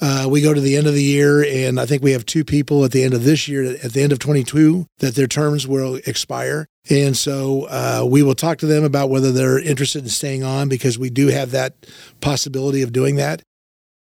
Uh, 0.02 0.28
we 0.30 0.42
go 0.42 0.54
to 0.54 0.62
the 0.62 0.78
end 0.78 0.88
of 0.88 0.94
the 0.94 1.04
year, 1.04 1.44
and 1.44 1.80
I 1.80 1.86
think 1.86 2.02
we 2.02 2.14
have 2.14 2.26
two 2.26 2.46
people 2.46 2.86
at 2.86 2.92
the 2.92 3.04
end 3.04 3.14
of 3.14 3.24
this 3.24 3.48
year, 3.48 3.64
at 3.84 3.94
the 3.94 4.02
end 4.02 4.12
of 4.12 4.20
22, 4.20 4.86
that 5.00 5.16
their 5.16 5.28
terms 5.28 5.68
will 5.68 5.96
expire. 6.06 6.68
And 6.90 7.18
so 7.18 7.64
uh, 7.66 8.06
we 8.10 8.24
will 8.24 8.36
talk 8.36 8.60
to 8.60 8.66
them 8.66 8.84
about 8.84 9.10
whether 9.10 9.32
they're 9.32 9.60
interested 9.60 10.04
in 10.04 10.10
staying 10.10 10.44
on 10.44 10.70
because 10.70 10.98
we 10.98 11.10
do 11.10 11.28
have 11.28 11.52
that 11.52 11.76
possibility 12.22 12.82
of 12.82 12.94
doing 12.94 13.18
that 13.18 13.42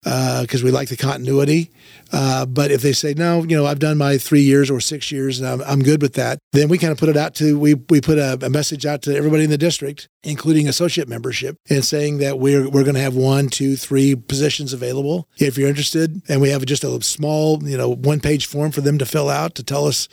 because 0.03 0.63
uh, 0.63 0.65
we 0.65 0.71
like 0.71 0.89
the 0.89 0.97
continuity. 0.97 1.71
Uh, 2.13 2.45
but 2.45 2.71
if 2.71 2.81
they 2.81 2.93
say 2.93 3.13
no, 3.13 3.43
you 3.43 3.57
know, 3.57 3.65
I've 3.65 3.79
done 3.79 3.97
my 3.97 4.17
three 4.17 4.41
years 4.41 4.69
or 4.69 4.79
six 4.79 5.11
years, 5.11 5.39
and 5.39 5.47
I'm, 5.47 5.61
I'm 5.61 5.83
good 5.83 6.01
with 6.01 6.13
that, 6.13 6.39
then 6.53 6.69
we 6.69 6.77
kind 6.77 6.91
of 6.91 6.97
put 6.97 7.09
it 7.09 7.17
out 7.17 7.35
to 7.35 7.59
we 7.59 7.73
we 7.73 7.99
put 7.99 8.17
a, 8.17 8.37
a, 8.45 8.49
message 8.49 8.85
out 8.85 9.01
to 9.03 9.15
everybody 9.15 9.43
in 9.43 9.49
the 9.49 9.57
district, 9.57 10.07
including 10.23 10.67
associate 10.67 11.09
membership, 11.09 11.57
and 11.69 11.83
saying 11.83 12.19
that 12.19 12.39
we're 12.39 12.69
we're 12.69 12.83
going 12.83 12.95
to 12.95 13.01
have 13.01 13.15
one, 13.15 13.49
two, 13.49 13.75
three 13.75 14.15
positions 14.15 14.71
available 14.71 15.27
if 15.37 15.57
you're 15.57 15.69
interested, 15.69 16.21
and 16.29 16.39
we 16.41 16.49
have 16.49 16.65
just 16.65 16.83
a 16.83 17.01
small, 17.01 17.61
you 17.63 17.77
know, 17.77 17.89
one 17.89 18.19
page 18.19 18.45
form 18.45 18.71
for 18.71 18.81
them 18.81 18.97
to 18.97 19.05
fill 19.05 19.29
out 19.29 19.55
to 19.55 19.63
tell 19.63 19.85
us 19.85 20.07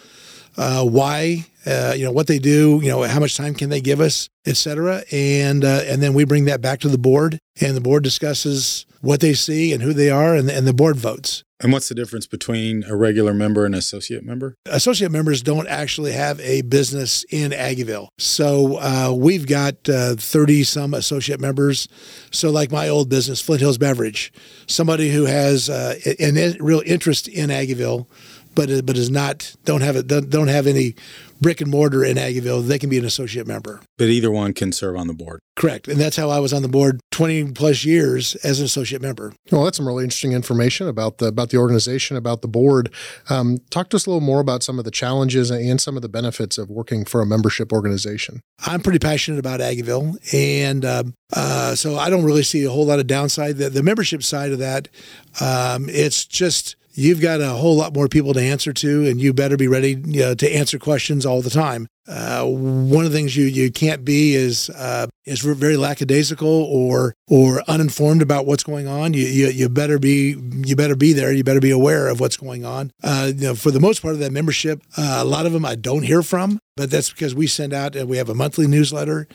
uh, 0.56 0.84
why, 0.84 1.46
uh, 1.66 1.94
you 1.96 2.04
know, 2.04 2.12
what 2.12 2.26
they 2.26 2.38
do, 2.38 2.80
you 2.82 2.88
know, 2.88 3.02
how 3.02 3.20
much 3.20 3.36
time 3.36 3.54
can 3.54 3.70
they 3.70 3.80
give 3.80 4.00
us, 4.00 4.28
et 4.46 4.56
cetera. 4.56 5.02
And, 5.10 5.64
uh, 5.64 5.82
and 5.86 6.02
then 6.02 6.14
we 6.14 6.24
bring 6.24 6.44
that 6.46 6.60
back 6.60 6.80
to 6.80 6.88
the 6.88 6.98
board 6.98 7.38
and 7.60 7.76
the 7.76 7.80
board 7.80 8.02
discusses 8.02 8.86
what 9.00 9.20
they 9.20 9.34
see 9.34 9.72
and 9.72 9.82
who 9.82 9.92
they 9.92 10.10
are 10.10 10.34
and, 10.34 10.50
and 10.50 10.66
the 10.66 10.72
board 10.72 10.96
votes. 10.96 11.44
And 11.60 11.72
what's 11.72 11.88
the 11.88 11.94
difference 11.94 12.26
between 12.26 12.84
a 12.84 12.96
regular 12.96 13.32
member 13.32 13.64
and 13.64 13.74
an 13.74 13.78
associate 13.78 14.24
member? 14.24 14.54
Associate 14.66 15.10
members 15.10 15.42
don't 15.42 15.68
actually 15.68 16.12
have 16.12 16.38
a 16.40 16.62
business 16.62 17.24
in 17.30 17.52
Aggieville. 17.52 18.08
So 18.18 18.76
uh, 18.78 19.14
we've 19.16 19.46
got 19.46 19.76
30 19.84 20.60
uh, 20.60 20.64
some 20.64 20.92
associate 20.92 21.40
members. 21.40 21.88
So, 22.30 22.50
like 22.50 22.70
my 22.70 22.88
old 22.88 23.08
business, 23.08 23.40
Flint 23.40 23.60
Hills 23.60 23.78
Beverage, 23.78 24.32
somebody 24.66 25.10
who 25.10 25.24
has 25.24 25.70
uh, 25.70 25.94
an 26.18 26.34
real 26.60 26.82
interest 26.84 27.28
in 27.28 27.48
Aggieville 27.50 28.08
but 28.54 28.86
but 28.86 28.96
is 28.96 29.10
not 29.10 29.54
don't 29.64 29.80
have 29.80 29.96
it 29.96 30.06
don't 30.06 30.48
have 30.48 30.66
any 30.66 30.94
brick 31.44 31.60
and 31.60 31.70
mortar 31.70 32.02
in 32.02 32.16
Aggieville, 32.16 32.66
they 32.66 32.78
can 32.78 32.88
be 32.88 32.96
an 32.96 33.04
associate 33.04 33.46
member. 33.46 33.82
But 33.98 34.06
either 34.06 34.30
one 34.30 34.54
can 34.54 34.72
serve 34.72 34.96
on 34.96 35.08
the 35.08 35.12
board. 35.12 35.40
Correct, 35.56 35.88
and 35.88 36.00
that's 36.00 36.16
how 36.16 36.30
I 36.30 36.38
was 36.38 36.54
on 36.54 36.62
the 36.62 36.68
board 36.68 37.00
twenty 37.10 37.52
plus 37.52 37.84
years 37.84 38.34
as 38.36 38.60
an 38.60 38.64
associate 38.64 39.02
member. 39.02 39.34
Well, 39.52 39.64
that's 39.64 39.76
some 39.76 39.86
really 39.86 40.04
interesting 40.04 40.32
information 40.32 40.88
about 40.88 41.18
the 41.18 41.26
about 41.26 41.50
the 41.50 41.58
organization, 41.58 42.16
about 42.16 42.40
the 42.40 42.48
board. 42.48 42.92
Um, 43.28 43.58
talk 43.68 43.90
to 43.90 43.96
us 43.96 44.06
a 44.06 44.10
little 44.10 44.22
more 44.22 44.40
about 44.40 44.62
some 44.62 44.78
of 44.78 44.86
the 44.86 44.90
challenges 44.90 45.50
and 45.50 45.80
some 45.80 45.96
of 45.96 46.02
the 46.02 46.08
benefits 46.08 46.56
of 46.56 46.70
working 46.70 47.04
for 47.04 47.20
a 47.20 47.26
membership 47.26 47.72
organization. 47.72 48.40
I'm 48.66 48.80
pretty 48.80 48.98
passionate 48.98 49.38
about 49.38 49.60
Aggieville, 49.60 50.16
and 50.32 50.84
um, 50.84 51.14
uh, 51.34 51.74
so 51.74 51.96
I 51.96 52.08
don't 52.08 52.24
really 52.24 52.42
see 52.42 52.64
a 52.64 52.70
whole 52.70 52.86
lot 52.86 53.00
of 53.00 53.06
downside. 53.06 53.58
The, 53.58 53.68
the 53.68 53.82
membership 53.82 54.22
side 54.22 54.50
of 54.50 54.60
that, 54.60 54.88
um, 55.40 55.88
it's 55.90 56.24
just 56.24 56.76
you've 56.94 57.20
got 57.20 57.40
a 57.40 57.48
whole 57.48 57.76
lot 57.76 57.94
more 57.94 58.08
people 58.08 58.32
to 58.34 58.40
answer 58.40 58.72
to, 58.72 59.06
and 59.06 59.20
you 59.20 59.32
better 59.32 59.56
be 59.56 59.68
ready 59.68 60.00
you 60.06 60.20
know, 60.20 60.34
to 60.34 60.50
answer 60.50 60.78
questions 60.78 61.26
all 61.26 61.42
the 61.42 61.50
time. 61.50 61.88
Uh, 62.06 62.44
one 62.44 63.06
of 63.06 63.12
the 63.12 63.16
things 63.16 63.34
you, 63.34 63.46
you 63.46 63.70
can't 63.72 64.04
be 64.04 64.34
is 64.34 64.68
uh, 64.70 65.06
is 65.24 65.40
very 65.40 65.76
lackadaisical 65.76 66.48
or 66.48 67.14
or 67.28 67.62
uninformed 67.66 68.20
about 68.20 68.44
what's 68.44 68.62
going 68.62 68.86
on. 68.86 69.14
You, 69.14 69.24
you, 69.24 69.48
you 69.48 69.68
better 69.70 69.98
be 69.98 70.36
you 70.66 70.76
better 70.76 70.96
be 70.96 71.14
there. 71.14 71.32
You 71.32 71.42
better 71.44 71.60
be 71.60 71.70
aware 71.70 72.08
of 72.08 72.20
what's 72.20 72.36
going 72.36 72.64
on. 72.64 72.90
Uh, 73.02 73.32
you 73.34 73.48
know, 73.48 73.54
for 73.54 73.70
the 73.70 73.80
most 73.80 74.02
part 74.02 74.14
of 74.14 74.20
that 74.20 74.32
membership, 74.32 74.82
uh, 74.98 75.18
a 75.20 75.24
lot 75.24 75.46
of 75.46 75.52
them 75.52 75.64
I 75.64 75.76
don't 75.76 76.02
hear 76.02 76.22
from, 76.22 76.58
but 76.76 76.90
that's 76.90 77.10
because 77.10 77.34
we 77.34 77.46
send 77.46 77.72
out 77.72 77.96
and 77.96 78.06
we 78.06 78.18
have 78.18 78.28
a 78.28 78.34
monthly 78.34 78.66
newsletter. 78.66 79.26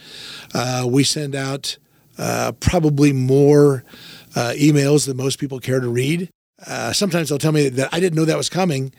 Uh, 0.54 0.86
we 0.88 1.04
send 1.04 1.34
out 1.34 1.78
uh, 2.20 2.52
probably 2.60 3.12
more 3.14 3.84
emails 4.36 5.08
than 5.08 5.18
most 5.18 5.40
people 5.40 5.60
care 5.60 5.80
to 5.80 5.90
read. 5.90 6.30
Uh, 6.68 6.92
sometimes 6.94 7.30
they'll 7.30 7.38
tell 7.38 7.52
me 7.52 7.70
that 7.70 7.90
I 7.94 8.00
didn't 8.00 8.16
know 8.16 8.26
that 8.26 8.38
was 8.38 8.50
coming 8.50 8.92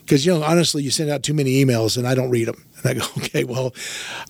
because 0.00 0.24
you 0.24 0.32
know 0.32 0.42
honestly 0.42 0.82
you 0.82 0.90
send 0.90 1.10
out 1.10 1.22
too 1.22 1.34
many 1.34 1.64
emails 1.64 1.96
and 1.96 2.06
I 2.06 2.14
don't 2.14 2.30
read 2.30 2.48
them 2.48 2.64
and 2.78 2.86
I 2.86 2.94
go 2.94 3.06
okay 3.18 3.44
well 3.44 3.72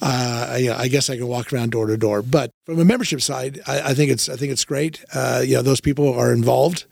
uh, 0.02 0.46
I, 0.50 0.74
I, 0.76 0.88
guess 0.88 1.10
I 1.10 1.16
can 1.16 1.26
walk 1.26 1.52
around 1.52 1.70
door 1.70 1.86
to 1.86 1.96
door 1.96 2.22
but 2.22 2.50
from 2.64 2.78
a 2.80 2.84
membership 2.84 3.20
side 3.20 3.60
I, 3.66 3.90
I 3.90 3.94
think 3.94 4.10
it's 4.10 4.28
I 4.28 4.36
think 4.36 4.52
it's 4.52 4.64
great 4.64 5.04
uh, 5.14 5.42
you 5.44 5.54
know 5.56 5.62
those 5.62 5.80
people 5.80 6.12
are 6.12 6.32
involved 6.32 6.86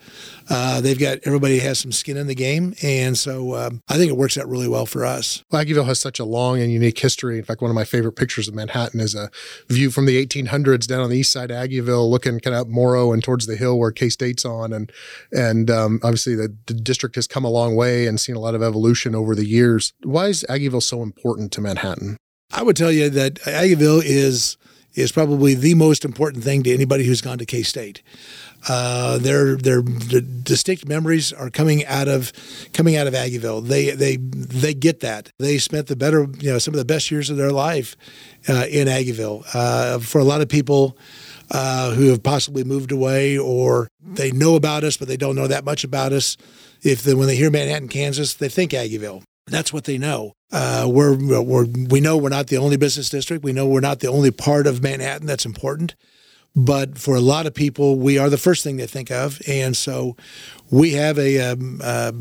uh, 0.49 0.81
they've 0.81 0.99
got 0.99 1.19
everybody 1.25 1.59
has 1.59 1.79
some 1.79 1.91
skin 1.91 2.17
in 2.17 2.27
the 2.27 2.35
game, 2.35 2.75
and 2.83 3.19
so 3.19 3.55
um, 3.57 3.83
I 3.89 3.97
think 3.97 4.11
it 4.11 4.17
works 4.17 4.39
out 4.39 4.49
really 4.49 4.69
well 4.69 4.87
for 4.87 5.05
us. 5.05 5.43
Aggieville 5.53 5.87
has 5.87 5.99
such 5.99 6.21
a 6.21 6.25
long 6.25 6.61
and 6.61 6.71
unique 6.71 6.99
history. 6.99 7.39
In 7.39 7.45
fact, 7.45 7.61
one 7.61 7.71
of 7.71 7.75
my 7.75 7.85
favorite 7.85 8.13
pictures 8.13 8.47
of 8.47 8.55
Manhattan 8.55 9.01
is 9.01 9.15
a 9.15 9.31
view 9.69 9.91
from 9.91 10.07
the 10.07 10.25
1800s 10.25 10.87
down 10.87 11.01
on 11.01 11.11
the 11.11 11.19
east 11.19 11.33
side 11.33 11.51
of 11.51 11.57
Aggieville, 11.57 12.09
looking 12.09 12.39
kind 12.39 12.55
of 12.55 12.63
up 12.63 12.69
Moro 12.69 13.13
and 13.13 13.25
towards 13.25 13.47
the 13.47 13.57
hill 13.57 13.79
where 13.79 13.91
K 13.91 14.09
State's 14.09 14.45
on, 14.45 14.73
and 14.73 14.93
and 15.33 15.71
um, 15.71 16.01
obviously 16.05 16.37
the, 16.37 16.55
the, 16.67 16.75
district 16.75 17.17
has 17.17 17.27
come 17.27 17.45
a 17.45 17.51
long 17.51 17.75
way 17.75 18.07
and 18.07 18.21
seen 18.21 18.37
a 18.37 18.41
lot 18.41 18.55
of 18.55 18.63
evolution 18.63 19.15
over 19.15 19.35
the 19.35 19.47
years. 19.47 19.93
Why 20.05 20.27
is 20.27 20.45
Aggieville 20.49 20.83
so 20.83 21.03
important 21.03 21.46
to 21.51 21.61
Manhattan? 21.61 22.17
I 22.53 22.63
would 22.63 22.77
tell 22.77 22.93
you 22.93 23.11
that 23.11 23.35
Aggieville 23.37 24.03
is 24.05 24.57
is 24.95 25.13
probably 25.13 25.55
the 25.55 25.75
most 25.75 26.05
important 26.05 26.43
thing 26.43 26.63
to 26.63 26.73
anybody 26.73 27.05
who's 27.05 27.21
gone 27.21 27.39
to 27.39 27.47
K 27.47 27.63
State. 27.63 28.03
Uh, 28.69 29.19
their 29.19 29.57
their 29.57 29.83
distinct 29.83 30.89
memories 30.89 31.33
are 31.33 31.51
coming 31.51 31.85
out 31.87 32.09
of 32.09 32.33
coming 32.73 32.97
out 32.97 33.07
of 33.07 33.15
Aggieville. 33.15 33.67
They 33.67 33.91
they 33.91 34.17
they 34.17 34.75
get 34.75 35.01
that. 35.01 35.31
They 35.39 35.59
spent 35.59 35.87
the 35.87 35.97
better 35.97 36.27
you 36.41 36.51
know 36.51 36.59
some 36.59 36.75
of 36.75 36.79
the 36.79 36.85
best 36.85 37.11
years 37.11 37.31
of 37.31 37.37
their 37.37 37.53
life 37.53 37.97
uh, 38.49 38.67
in 38.69 38.89
Aggieville. 38.89 39.45
Uh, 39.55 39.99
for 39.99 40.19
a 40.21 40.25
lot 40.25 40.41
of 40.41 40.49
people. 40.49 40.97
Uh, 41.49 41.93
who 41.93 42.09
have 42.09 42.25
possibly 42.25 42.65
moved 42.65 42.91
away, 42.91 43.39
or 43.39 43.87
they 44.03 44.33
know 44.33 44.57
about 44.57 44.83
us, 44.83 44.97
but 44.97 45.07
they 45.07 45.17
don't 45.17 45.37
know 45.37 45.47
that 45.47 45.65
much 45.65 45.85
about 45.85 46.13
us. 46.13 46.37
If 46.83 47.05
they, 47.05 47.15
when 47.15 47.29
they 47.29 47.37
hear 47.37 47.53
Manhattan, 47.53 47.87
Kansas, 47.87 48.35
they 48.35 48.49
think 48.49 48.73
Aggieville. 48.73 49.23
That's 49.47 49.73
what 49.73 49.85
they 49.85 49.99
know. 49.99 50.33
Uh, 50.53 50.89
we're, 50.89 51.15
we're, 51.43 51.65
we 51.65 52.01
know 52.01 52.17
we're 52.17 52.29
not 52.29 52.49
the 52.49 52.57
only 52.59 52.77
business 52.77 53.09
district. 53.09 53.45
We 53.45 53.53
know 53.53 53.67
we're 53.67 53.81
not 53.81 54.01
the 54.01 54.09
only 54.09 54.31
part 54.31 54.67
of 54.67 54.83
Manhattan 54.83 55.27
that's 55.27 55.47
important. 55.47 55.95
But 56.57 56.97
for 56.97 57.15
a 57.15 57.21
lot 57.21 57.47
of 57.47 57.55
people, 57.55 57.97
we 57.97 58.17
are 58.19 58.31
the 58.31 58.39
first 58.39 58.65
thing 58.65 58.79
they 58.79 58.87
think 58.87 59.11
of, 59.11 59.43
and 59.47 59.77
so 59.77 60.17
we 60.71 60.93
have 60.93 61.19
a 61.19 61.39
um, 61.53 61.81
uh, 61.85 62.13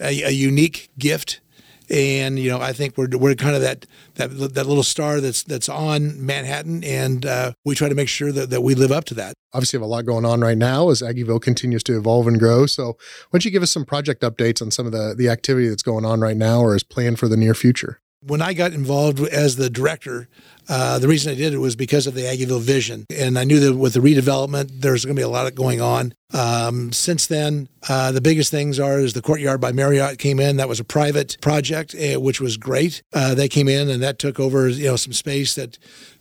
a, 0.00 0.22
a, 0.22 0.30
unique 0.30 0.88
gift 0.96 1.40
and 1.90 2.38
you 2.38 2.50
know 2.50 2.60
I 2.60 2.72
think 2.72 2.96
we're 2.96 3.08
we're 3.12 3.34
kind 3.34 3.54
of 3.54 3.62
that 3.62 3.86
that 4.14 4.28
that 4.54 4.66
little 4.66 4.82
star 4.82 5.20
that's 5.20 5.42
that's 5.42 5.68
on 5.68 6.24
Manhattan, 6.24 6.84
and 6.84 7.24
uh, 7.24 7.52
we 7.64 7.74
try 7.74 7.88
to 7.88 7.94
make 7.94 8.08
sure 8.08 8.32
that, 8.32 8.50
that 8.50 8.62
we 8.62 8.74
live 8.74 8.92
up 8.92 9.04
to 9.06 9.14
that. 9.14 9.34
Obviously, 9.52 9.78
have 9.78 9.84
a 9.84 9.86
lot 9.86 10.04
going 10.04 10.24
on 10.24 10.40
right 10.40 10.58
now 10.58 10.90
as 10.90 11.02
Aggieville 11.02 11.40
continues 11.40 11.82
to 11.84 11.96
evolve 11.96 12.26
and 12.26 12.38
grow. 12.38 12.66
So, 12.66 12.88
why 12.88 12.94
don't 13.32 13.44
you 13.44 13.50
give 13.50 13.62
us 13.62 13.70
some 13.70 13.84
project 13.84 14.22
updates 14.22 14.60
on 14.60 14.70
some 14.70 14.86
of 14.86 14.92
the 14.92 15.14
the 15.16 15.28
activity 15.28 15.68
that's 15.68 15.82
going 15.82 16.04
on 16.04 16.20
right 16.20 16.36
now, 16.36 16.60
or 16.60 16.74
is 16.74 16.82
planned 16.82 17.18
for 17.18 17.28
the 17.28 17.36
near 17.36 17.54
future? 17.54 18.00
When 18.26 18.42
I 18.42 18.54
got 18.54 18.72
involved 18.72 19.20
as 19.20 19.54
the 19.54 19.70
director, 19.70 20.26
uh, 20.68 20.98
the 20.98 21.06
reason 21.06 21.30
I 21.30 21.36
did 21.36 21.54
it 21.54 21.58
was 21.58 21.76
because 21.76 22.08
of 22.08 22.14
the 22.14 22.22
Aggieville 22.22 22.60
vision. 22.60 23.06
And 23.16 23.38
I 23.38 23.44
knew 23.44 23.60
that 23.60 23.76
with 23.76 23.94
the 23.94 24.00
redevelopment, 24.00 24.80
there's 24.80 25.04
going 25.04 25.14
to 25.14 25.20
be 25.20 25.24
a 25.24 25.28
lot 25.28 25.54
going 25.54 25.80
on. 25.80 26.12
Um, 26.34 26.92
since 26.92 27.28
then, 27.28 27.68
uh, 27.88 28.10
the 28.10 28.20
biggest 28.20 28.50
things 28.50 28.80
are 28.80 28.98
is 28.98 29.12
the 29.12 29.22
Courtyard 29.22 29.60
by 29.60 29.70
Marriott 29.70 30.18
came 30.18 30.40
in. 30.40 30.56
That 30.56 30.68
was 30.68 30.80
a 30.80 30.84
private 30.84 31.36
project, 31.40 31.94
uh, 31.94 32.20
which 32.20 32.40
was 32.40 32.56
great. 32.56 33.00
Uh, 33.12 33.36
they 33.36 33.48
came 33.48 33.68
in 33.68 33.88
and 33.88 34.02
that 34.02 34.18
took 34.18 34.40
over, 34.40 34.68
you 34.68 34.86
know, 34.86 34.96
some 34.96 35.12
space 35.12 35.54
that 35.54 35.78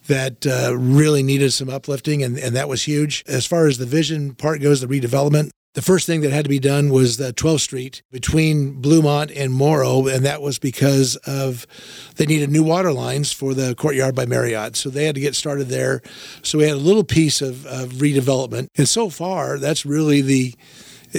that 0.07 0.45
uh, 0.45 0.77
really 0.77 1.23
needed 1.23 1.51
some 1.51 1.67
uplifting, 1.67 2.21
and, 2.21 2.37
and 2.37 2.55
that 2.55 2.69
was 2.69 2.83
huge. 2.83 3.23
As 3.25 3.47
far 3.47 3.65
as 3.65 3.79
the 3.79 3.87
vision 3.87 4.35
part 4.35 4.61
goes, 4.61 4.79
the 4.79 4.85
redevelopment, 4.85 5.49
the 5.75 5.81
first 5.81 6.07
thing 6.07 6.21
that 6.21 6.31
had 6.31 6.45
to 6.45 6.49
be 6.49 6.59
done 6.59 6.89
was 6.89 7.17
the 7.17 7.33
12th 7.33 7.59
Street 7.59 8.01
between 8.09 8.81
Bluemont 8.81 9.31
and 9.35 9.53
Moro, 9.53 10.07
and 10.07 10.25
that 10.25 10.41
was 10.41 10.57
because 10.57 11.17
of 11.27 11.67
they 12.15 12.25
needed 12.25 12.49
new 12.49 12.63
water 12.63 12.93
lines 12.93 13.33
for 13.33 13.53
the 13.53 13.75
Courtyard 13.75 14.15
by 14.15 14.25
Marriott. 14.25 14.77
So 14.77 14.89
they 14.89 15.03
had 15.03 15.15
to 15.15 15.21
get 15.21 15.35
started 15.35 15.67
there. 15.67 16.01
So 16.43 16.57
we 16.57 16.63
had 16.63 16.75
a 16.75 16.79
little 16.79 17.03
piece 17.03 17.41
of, 17.41 17.65
of 17.65 17.89
redevelopment, 17.93 18.69
and 18.77 18.87
so 18.87 19.09
far 19.09 19.59
that's 19.59 19.85
really 19.85 20.21
the 20.21 20.55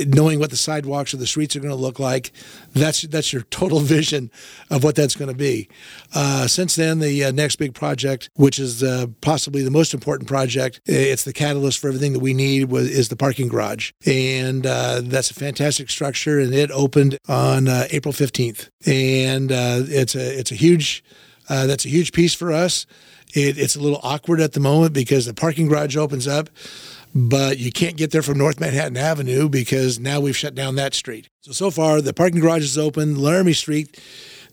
knowing 0.06 0.38
what 0.38 0.50
the 0.50 0.56
sidewalks 0.56 1.14
or 1.14 1.16
the 1.16 1.26
streets 1.26 1.56
are 1.56 1.60
going 1.60 1.74
to 1.74 1.80
look 1.80 1.98
like. 1.98 2.32
That's 2.72 3.02
that's 3.02 3.32
your 3.32 3.42
total 3.42 3.80
vision 3.96 4.30
of 4.70 4.84
what 4.84 4.94
that's 4.94 5.16
going 5.16 5.30
to 5.30 5.36
be. 5.36 5.68
Uh, 6.14 6.46
since 6.46 6.76
then, 6.76 6.98
the 6.98 7.24
uh, 7.24 7.30
next 7.32 7.56
big 7.56 7.74
project, 7.74 8.30
which 8.34 8.58
is 8.58 8.82
uh, 8.82 9.06
possibly 9.20 9.62
the 9.62 9.70
most 9.70 9.94
important 9.94 10.28
project, 10.28 10.80
it's 10.86 11.24
the 11.24 11.32
catalyst 11.32 11.78
for 11.78 11.88
everything 11.88 12.12
that 12.12 12.20
we 12.20 12.34
need, 12.34 12.70
was, 12.70 12.88
is 12.90 13.08
the 13.08 13.16
parking 13.16 13.48
garage, 13.48 13.92
and 14.04 14.66
uh, 14.66 15.00
that's 15.02 15.30
a 15.30 15.34
fantastic 15.34 15.90
structure, 15.90 16.38
and 16.38 16.54
it 16.54 16.70
opened 16.70 17.18
on 17.28 17.68
uh, 17.68 17.86
April 17.90 18.12
fifteenth, 18.12 18.70
and 18.86 19.52
uh, 19.52 19.82
it's 19.84 20.14
a 20.14 20.38
it's 20.38 20.50
a 20.50 20.56
huge 20.56 21.04
that's 21.48 21.84
a 21.84 21.88
huge 21.88 22.12
piece 22.12 22.34
for 22.34 22.52
us. 22.52 22.86
It, 23.34 23.58
it's 23.58 23.76
a 23.76 23.80
little 23.80 24.00
awkward 24.02 24.40
at 24.40 24.52
the 24.52 24.60
moment 24.60 24.92
because 24.92 25.26
the 25.26 25.34
parking 25.34 25.68
garage 25.68 25.96
opens 25.96 26.26
up 26.26 26.48
but 27.16 27.58
you 27.58 27.72
can't 27.72 27.96
get 27.96 28.10
there 28.10 28.20
from 28.20 28.36
North 28.36 28.60
Manhattan 28.60 28.98
Avenue 28.98 29.48
because 29.48 29.98
now 29.98 30.20
we've 30.20 30.36
shut 30.36 30.54
down 30.54 30.74
that 30.74 30.92
street. 30.92 31.30
So, 31.40 31.52
so 31.52 31.70
far, 31.70 32.02
the 32.02 32.12
parking 32.12 32.40
garage 32.40 32.62
is 32.62 32.76
open. 32.76 33.18
Laramie 33.18 33.54
Street, 33.54 33.98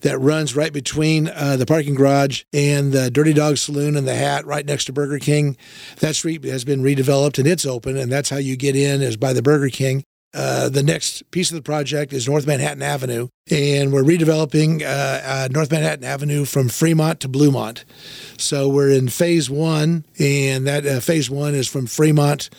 that 0.00 0.18
runs 0.18 0.56
right 0.56 0.72
between 0.72 1.28
uh, 1.28 1.56
the 1.58 1.66
parking 1.66 1.94
garage 1.94 2.44
and 2.54 2.90
the 2.90 3.10
Dirty 3.10 3.34
Dog 3.34 3.58
Saloon 3.58 3.96
and 3.96 4.08
the 4.08 4.14
Hat, 4.14 4.46
right 4.46 4.64
next 4.64 4.86
to 4.86 4.94
Burger 4.94 5.18
King. 5.18 5.58
That 6.00 6.16
street 6.16 6.42
has 6.44 6.64
been 6.64 6.82
redeveloped 6.82 7.38
and 7.38 7.46
it's 7.46 7.66
open, 7.66 7.98
and 7.98 8.10
that's 8.10 8.30
how 8.30 8.38
you 8.38 8.56
get 8.56 8.76
in 8.76 9.02
is 9.02 9.18
by 9.18 9.34
the 9.34 9.42
Burger 9.42 9.68
King. 9.68 10.02
Uh, 10.34 10.68
the 10.68 10.82
next 10.82 11.30
piece 11.30 11.50
of 11.50 11.54
the 11.54 11.62
project 11.62 12.12
is 12.12 12.28
North 12.28 12.46
Manhattan 12.46 12.82
Avenue, 12.82 13.28
and 13.50 13.92
we're 13.92 14.02
redeveloping 14.02 14.82
uh, 14.82 14.86
uh, 14.86 15.48
North 15.50 15.70
Manhattan 15.70 16.04
Avenue 16.04 16.44
from 16.44 16.68
Fremont 16.68 17.20
to 17.20 17.28
Bluemont. 17.28 17.84
So 18.36 18.68
we're 18.68 18.90
in 18.90 19.08
phase 19.08 19.48
one, 19.48 20.04
and 20.18 20.66
that 20.66 20.84
uh, 20.84 21.00
phase 21.00 21.30
one 21.30 21.54
is 21.54 21.68
from 21.68 21.86
Fremont 21.86 22.50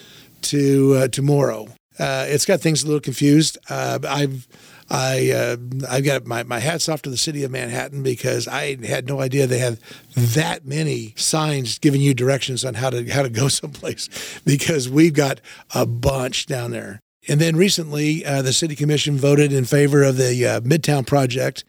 to 0.44 0.94
uh, 0.96 1.08
to 1.10 1.22
Moro. 1.22 1.67
it's 2.00 2.46
got 2.46 2.62
things 2.62 2.84
a 2.84 2.86
little 2.86 3.01
confused. 3.01 3.58
I've 3.70 4.48
I 4.89 5.32
uh, 5.32 5.58
I've 5.89 6.05
got 6.05 6.25
my, 6.27 6.44
my 6.44 6.60
hats 6.60 6.88
off 6.88 7.01
to 7.03 7.10
the 7.10 7.17
city 7.17 7.44
of 7.44 7.51
Manhattan 7.51 8.03
because 8.03 8.48
I 8.48 8.77
had 8.86 9.08
no 9.08 9.20
idea 9.20 9.48
they 9.48 9.58
had 9.58 9.79
that 10.15 10.65
many 10.65 11.13
signs 11.17 11.79
giving 11.79 12.01
you 12.01 12.13
directions 12.13 12.63
on 12.63 12.75
how 12.75 12.91
to 12.91 13.10
how 13.10 13.24
to 13.24 13.29
go 13.29 13.48
someplace 13.50 14.39
because 14.46 14.88
we've 14.88 15.13
got 15.13 15.41
a 15.74 15.86
bunch 15.86 16.46
down 16.46 16.72
there. 16.72 17.01
And 17.27 17.41
then 17.41 17.55
recently, 17.55 18.24
uh, 18.24 18.41
the 18.41 18.53
city 18.53 18.75
commission 18.75 19.17
voted 19.17 19.51
in 19.51 19.65
favor 19.65 20.03
of 20.03 20.17
the 20.17 20.46
uh, 20.46 20.62
Midtown 20.62 21.08
project, 21.08 21.63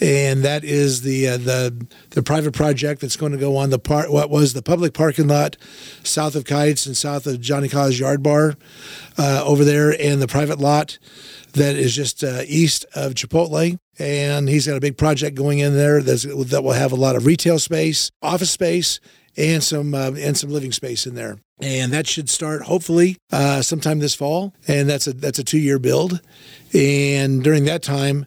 and 0.00 0.42
that 0.42 0.64
is 0.64 1.02
the 1.02 1.28
uh, 1.28 1.36
the 1.36 1.86
the 2.10 2.22
private 2.22 2.52
project 2.52 3.00
that's 3.00 3.16
going 3.16 3.32
to 3.32 3.38
go 3.38 3.56
on 3.56 3.70
the 3.70 3.78
part 3.78 4.10
what 4.10 4.30
was 4.30 4.52
the 4.52 4.62
public 4.62 4.92
parking 4.92 5.28
lot 5.28 5.56
south 6.02 6.34
of 6.34 6.44
Kites 6.44 6.86
and 6.86 6.96
south 6.96 7.26
of 7.26 7.40
Johnny 7.40 7.68
Kaw's 7.68 7.98
Yard 7.98 8.22
Bar 8.22 8.54
uh, 9.18 9.42
over 9.44 9.64
there, 9.64 9.94
and 10.00 10.20
the 10.20 10.28
private 10.28 10.58
lot 10.58 10.98
that 11.52 11.76
is 11.76 11.94
just 11.94 12.22
uh, 12.22 12.42
east 12.46 12.84
of 12.94 13.14
Chipotle. 13.14 13.78
And 13.98 14.48
he's 14.48 14.66
got 14.66 14.76
a 14.76 14.80
big 14.80 14.98
project 14.98 15.36
going 15.36 15.60
in 15.60 15.74
there 15.74 16.02
that 16.02 16.62
will 16.64 16.72
have 16.72 16.90
a 16.90 16.96
lot 16.96 17.14
of 17.14 17.26
retail 17.26 17.60
space, 17.60 18.10
office 18.20 18.50
space, 18.50 18.98
and 19.36 19.62
some 19.62 19.94
uh, 19.94 20.12
and 20.16 20.36
some 20.36 20.50
living 20.50 20.72
space 20.72 21.06
in 21.06 21.14
there. 21.14 21.38
And 21.60 21.92
that 21.92 22.06
should 22.06 22.28
start 22.28 22.62
hopefully 22.62 23.16
uh, 23.30 23.62
sometime 23.62 24.00
this 24.00 24.14
fall. 24.14 24.54
And 24.66 24.88
that's 24.88 25.06
a 25.06 25.12
that's 25.12 25.38
a 25.38 25.44
two 25.44 25.58
year 25.58 25.78
build. 25.78 26.20
And 26.72 27.44
during 27.44 27.64
that 27.66 27.82
time, 27.82 28.26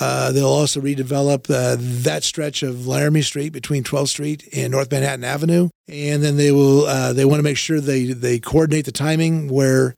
uh, 0.00 0.32
they'll 0.32 0.46
also 0.46 0.80
redevelop 0.80 1.48
uh, 1.48 1.76
that 1.78 2.24
stretch 2.24 2.62
of 2.62 2.86
Laramie 2.86 3.22
Street 3.22 3.52
between 3.52 3.84
12th 3.84 4.08
Street 4.08 4.48
and 4.52 4.72
North 4.72 4.90
Manhattan 4.90 5.24
Avenue, 5.24 5.68
and 5.86 6.22
then 6.22 6.36
they 6.36 6.50
will 6.50 6.84
uh, 6.86 7.12
they 7.12 7.24
want 7.24 7.38
to 7.38 7.44
make 7.44 7.56
sure 7.56 7.80
they 7.80 8.06
they 8.06 8.40
coordinate 8.40 8.86
the 8.86 8.92
timing 8.92 9.48
where 9.48 9.94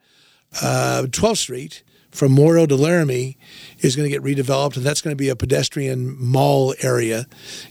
12th 0.52 1.24
uh, 1.24 1.34
Street 1.34 1.82
from 2.16 2.32
Moro 2.32 2.66
to 2.66 2.74
Laramie 2.74 3.36
is 3.80 3.94
going 3.94 4.10
to 4.10 4.10
get 4.10 4.22
redeveloped, 4.22 4.76
and 4.76 4.84
that's 4.84 5.02
going 5.02 5.12
to 5.12 5.16
be 5.16 5.28
a 5.28 5.36
pedestrian 5.36 6.16
mall 6.18 6.74
area, 6.80 7.26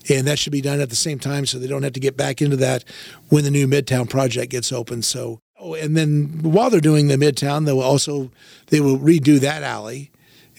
and 0.09 0.27
that 0.27 0.39
should 0.39 0.53
be 0.53 0.61
done 0.61 0.79
at 0.79 0.89
the 0.89 0.95
same 0.95 1.19
time, 1.19 1.45
so 1.45 1.57
they 1.57 1.67
don't 1.67 1.83
have 1.83 1.93
to 1.93 1.99
get 1.99 2.15
back 2.15 2.41
into 2.41 2.55
that 2.57 2.83
when 3.29 3.43
the 3.43 3.51
new 3.51 3.67
Midtown 3.67 4.09
project 4.09 4.51
gets 4.51 4.71
open. 4.71 5.01
So, 5.01 5.39
oh, 5.59 5.73
and 5.73 5.97
then 5.97 6.39
while 6.43 6.69
they're 6.69 6.79
doing 6.79 7.07
the 7.07 7.17
Midtown, 7.17 7.65
they 7.65 7.73
will 7.73 7.81
also 7.81 8.31
they 8.67 8.79
will 8.79 8.97
redo 8.97 9.39
that 9.39 9.63
alley, 9.63 10.11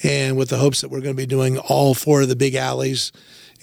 and 0.03 0.37
with 0.37 0.51
the 0.51 0.59
hopes 0.59 0.81
that 0.81 0.91
we're 0.91 1.01
going 1.01 1.15
to 1.15 1.23
be 1.23 1.27
doing 1.27 1.59
all 1.59 1.95
four 1.95 2.23
of 2.23 2.29
the 2.29 2.37
big 2.37 2.55
alleys 2.55 3.13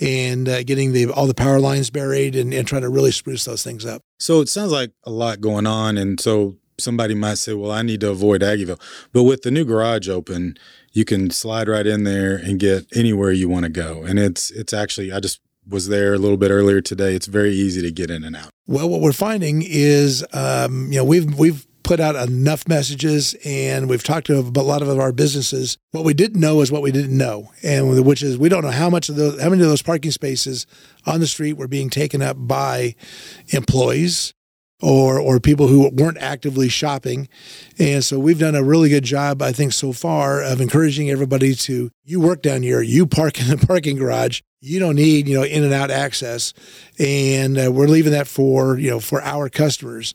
and 0.02 0.50
uh, 0.50 0.64
getting 0.64 0.92
the 0.92 1.10
all 1.10 1.28
the 1.28 1.36
power 1.36 1.60
lines 1.60 1.90
buried 1.90 2.36
and, 2.36 2.54
and 2.54 2.68
trying 2.68 2.82
to 2.82 2.90
really 2.90 3.12
spruce 3.12 3.46
those 3.46 3.64
things 3.64 3.86
up. 3.86 4.02
So 4.20 4.42
it 4.42 4.50
sounds 4.50 4.72
like 4.72 4.92
a 5.04 5.12
lot 5.12 5.42
going 5.42 5.68
on, 5.68 5.98
and 5.98 6.20
so 6.20 6.56
somebody 6.78 7.14
might 7.14 7.38
say, 7.38 7.54
well, 7.54 7.72
I 7.72 7.82
need 7.82 8.02
to 8.02 8.10
avoid 8.10 8.42
Aggieville. 8.42 8.82
But 9.12 9.24
with 9.24 9.44
the 9.44 9.52
new 9.52 9.66
garage 9.66 10.10
open, 10.10 10.58
you 10.92 11.06
can 11.06 11.30
slide 11.30 11.68
right 11.68 11.86
in 11.86 12.04
there 12.04 12.36
and 12.36 12.60
get 12.60 12.86
anywhere 12.96 13.32
you 13.32 13.50
want 13.50 13.64
to 13.64 13.70
go. 13.70 14.04
And 14.04 14.20
it's 14.20 14.52
it's 14.52 14.74
actually 14.74 15.12
I 15.12 15.20
just 15.20 15.42
was 15.68 15.88
there 15.88 16.14
a 16.14 16.18
little 16.18 16.38
bit 16.38 16.52
earlier 16.52 16.82
today. 16.82 17.16
It's 17.16 17.28
very 17.28 17.54
easy 17.54 17.82
to 17.82 17.92
get 17.92 18.10
in 18.10 18.24
and 18.24 18.36
out. 18.36 18.50
Well, 18.68 18.90
what 18.90 19.02
we're 19.02 19.14
finding 19.14 19.64
is, 19.66 20.26
um, 20.34 20.92
you 20.92 20.98
know, 21.00 21.06
we've 21.06 21.38
we've 21.38 21.66
put 21.84 22.00
out 22.00 22.16
enough 22.16 22.66
messages 22.68 23.36
and 23.44 23.90
we've 23.90 24.04
talked 24.04 24.28
to 24.28 24.40
a 24.40 24.42
lot 24.42 24.82
of 24.82 25.00
our 25.00 25.12
businesses. 25.12 25.78
What 25.92 26.06
we 26.06 26.14
didn't 26.14 26.40
know 26.40 26.62
is 26.62 26.72
what 26.72 26.82
we 26.82 26.92
didn't 26.92 27.18
know, 27.18 27.52
and 27.62 28.06
which 28.06 28.24
is 28.24 28.38
we 28.38 28.50
don't 28.50 28.64
know 28.64 28.72
how 28.72 28.90
much 28.90 29.10
of 29.10 29.16
those, 29.16 29.42
how 29.42 29.50
many 29.50 29.62
of 29.64 29.70
those 29.70 29.82
parking 29.82 30.12
spaces 30.12 30.66
on 31.06 31.20
the 31.20 31.28
street 31.28 31.54
were 31.54 31.68
being 31.68 31.90
taken 31.90 32.22
up 32.22 32.38
by 32.40 32.96
employees 33.50 34.34
or 34.84 35.18
or 35.18 35.40
people 35.40 35.68
who 35.68 35.90
weren't 35.90 36.18
actively 36.18 36.68
shopping. 36.68 37.30
And 37.80 38.04
so 38.04 38.20
we've 38.20 38.38
done 38.38 38.54
a 38.54 38.64
really 38.64 38.90
good 38.90 39.06
job, 39.06 39.42
I 39.42 39.54
think, 39.54 39.72
so 39.72 39.94
far 39.94 40.44
of 40.44 40.60
encouraging 40.60 41.10
everybody 41.10 41.56
to 41.56 41.90
you 42.04 42.20
work 42.20 42.42
down 42.42 42.64
here, 42.64 42.82
you 42.82 43.08
park 43.08 43.40
in 43.42 43.48
the 43.48 43.66
parking 43.66 43.96
garage. 43.96 44.42
You 44.60 44.80
don't 44.80 44.96
need 44.96 45.28
you 45.28 45.36
know 45.36 45.44
in 45.44 45.64
and 45.64 45.74
out 45.74 45.92
access, 45.92 46.54
and 47.00 47.58
uh, 47.58 47.72
we're 47.72 47.88
leaving 47.88 48.12
that 48.12 48.28
for 48.28 48.78
you 48.78 48.90
know 48.90 49.00
for 49.00 49.22
our 49.22 49.50
customers. 49.50 50.14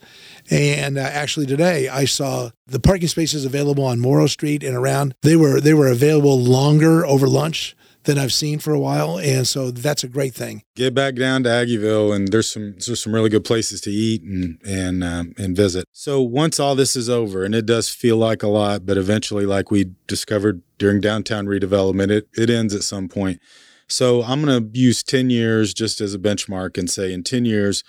And 0.50 0.96
uh, 0.96 1.02
actually 1.02 1.46
today 1.46 1.88
I 1.88 2.04
saw 2.04 2.50
the 2.66 2.80
parking 2.80 3.08
spaces 3.08 3.44
available 3.44 3.84
on 3.84 4.00
Moro 4.00 4.26
Street 4.26 4.62
and 4.62 4.76
around. 4.76 5.14
They 5.22 5.36
were 5.36 5.60
they 5.60 5.74
were 5.74 5.88
available 5.88 6.38
longer 6.38 7.04
over 7.06 7.26
lunch 7.26 7.74
than 8.08 8.18
I've 8.18 8.32
seen 8.32 8.58
for 8.58 8.72
a 8.72 8.80
while, 8.80 9.18
and 9.18 9.46
so 9.46 9.70
that's 9.70 10.02
a 10.02 10.08
great 10.08 10.34
thing. 10.34 10.62
Get 10.74 10.94
back 10.94 11.14
down 11.14 11.42
to 11.42 11.50
Aggieville, 11.50 12.16
and 12.16 12.28
there's 12.28 12.50
some 12.50 12.72
there's 12.72 13.02
some 13.02 13.14
really 13.14 13.28
good 13.28 13.44
places 13.44 13.82
to 13.82 13.90
eat 13.90 14.22
and 14.22 14.58
and 14.66 15.04
um, 15.04 15.34
and 15.36 15.54
visit. 15.54 15.84
So 15.92 16.22
once 16.22 16.58
all 16.58 16.74
this 16.74 16.96
is 16.96 17.10
over, 17.10 17.44
and 17.44 17.54
it 17.54 17.66
does 17.66 17.90
feel 17.90 18.16
like 18.16 18.42
a 18.42 18.48
lot, 18.48 18.86
but 18.86 18.96
eventually, 18.96 19.44
like 19.44 19.70
we 19.70 19.92
discovered 20.06 20.62
during 20.78 21.02
downtown 21.02 21.46
redevelopment, 21.46 22.10
it 22.10 22.28
it 22.34 22.48
ends 22.48 22.74
at 22.74 22.82
some 22.82 23.08
point. 23.08 23.40
So 23.90 24.22
I'm 24.22 24.42
going 24.44 24.70
to 24.72 24.78
use 24.78 25.02
10 25.02 25.30
years 25.30 25.72
just 25.72 26.02
as 26.02 26.14
a 26.14 26.18
benchmark 26.18 26.76
and 26.76 26.90
say 26.90 27.10
in 27.10 27.22
10 27.22 27.46
years, 27.46 27.82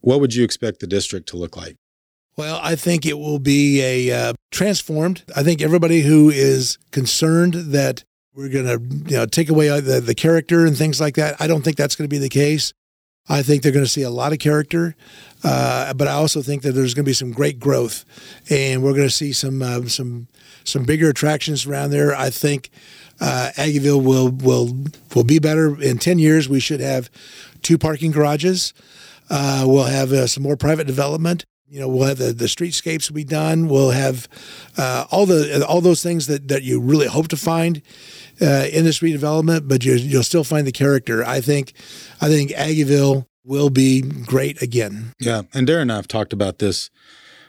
what 0.00 0.20
would 0.20 0.36
you 0.36 0.44
expect 0.44 0.78
the 0.78 0.86
district 0.86 1.28
to 1.30 1.36
look 1.36 1.56
like? 1.56 1.76
Well, 2.36 2.60
I 2.62 2.76
think 2.76 3.04
it 3.04 3.18
will 3.18 3.40
be 3.40 3.82
a 3.82 4.12
uh, 4.12 4.32
transformed. 4.52 5.24
I 5.34 5.42
think 5.42 5.60
everybody 5.60 6.02
who 6.02 6.30
is 6.30 6.78
concerned 6.92 7.54
that 7.54 8.04
we're 8.34 8.48
going 8.48 8.66
to 8.66 9.10
you 9.10 9.16
know 9.16 9.26
take 9.26 9.48
away 9.48 9.68
the, 9.80 10.00
the 10.00 10.14
character 10.14 10.66
and 10.66 10.76
things 10.76 11.00
like 11.00 11.16
that. 11.16 11.36
I 11.40 11.46
don't 11.46 11.62
think 11.62 11.76
that's 11.76 11.96
going 11.96 12.08
to 12.08 12.14
be 12.14 12.18
the 12.18 12.28
case. 12.28 12.72
I 13.28 13.42
think 13.42 13.62
they're 13.62 13.72
going 13.72 13.84
to 13.84 13.90
see 13.90 14.02
a 14.02 14.10
lot 14.10 14.32
of 14.32 14.40
character. 14.40 14.96
Uh, 15.44 15.94
but 15.94 16.08
I 16.08 16.12
also 16.12 16.42
think 16.42 16.62
that 16.62 16.72
there's 16.72 16.94
going 16.94 17.04
to 17.04 17.08
be 17.08 17.14
some 17.14 17.32
great 17.32 17.60
growth, 17.60 18.04
and 18.50 18.82
we're 18.82 18.94
going 18.94 19.08
to 19.08 19.10
see 19.10 19.32
some 19.32 19.62
uh, 19.62 19.86
some 19.86 20.28
some 20.64 20.84
bigger 20.84 21.08
attractions 21.08 21.66
around 21.66 21.90
there. 21.90 22.14
I 22.14 22.30
think 22.30 22.70
uh, 23.20 23.50
Aggieville 23.56 24.02
will 24.02 24.30
will 24.30 24.76
will 25.14 25.24
be 25.24 25.38
better 25.38 25.80
in 25.80 25.98
ten 25.98 26.18
years. 26.18 26.48
We 26.48 26.60
should 26.60 26.80
have 26.80 27.10
two 27.62 27.78
parking 27.78 28.12
garages. 28.12 28.72
Uh, 29.30 29.64
we'll 29.66 29.84
have 29.84 30.12
uh, 30.12 30.26
some 30.26 30.42
more 30.42 30.56
private 30.56 30.86
development. 30.86 31.44
You 31.72 31.80
know, 31.80 31.88
we'll 31.88 32.06
have 32.06 32.18
the, 32.18 32.34
the 32.34 32.44
streetscapes 32.44 33.08
will 33.08 33.14
be 33.14 33.24
done. 33.24 33.66
We'll 33.66 33.92
have 33.92 34.28
uh, 34.76 35.06
all 35.10 35.24
the 35.24 35.64
all 35.66 35.80
those 35.80 36.02
things 36.02 36.26
that, 36.26 36.48
that 36.48 36.62
you 36.62 36.78
really 36.78 37.06
hope 37.06 37.28
to 37.28 37.36
find 37.36 37.80
uh, 38.42 38.66
in 38.70 38.84
this 38.84 38.98
redevelopment, 38.98 39.68
but 39.68 39.82
you, 39.82 39.94
you'll 39.94 40.22
still 40.22 40.44
find 40.44 40.66
the 40.66 40.72
character. 40.72 41.24
I 41.24 41.40
think, 41.40 41.72
I 42.20 42.28
think 42.28 42.50
Aggieville 42.50 43.24
will 43.42 43.70
be 43.70 44.02
great 44.02 44.60
again. 44.60 45.12
Yeah, 45.18 45.42
and 45.54 45.66
Darren 45.66 45.82
and 45.82 45.92
I 45.92 45.96
have 45.96 46.08
talked 46.08 46.34
about 46.34 46.58
this 46.58 46.90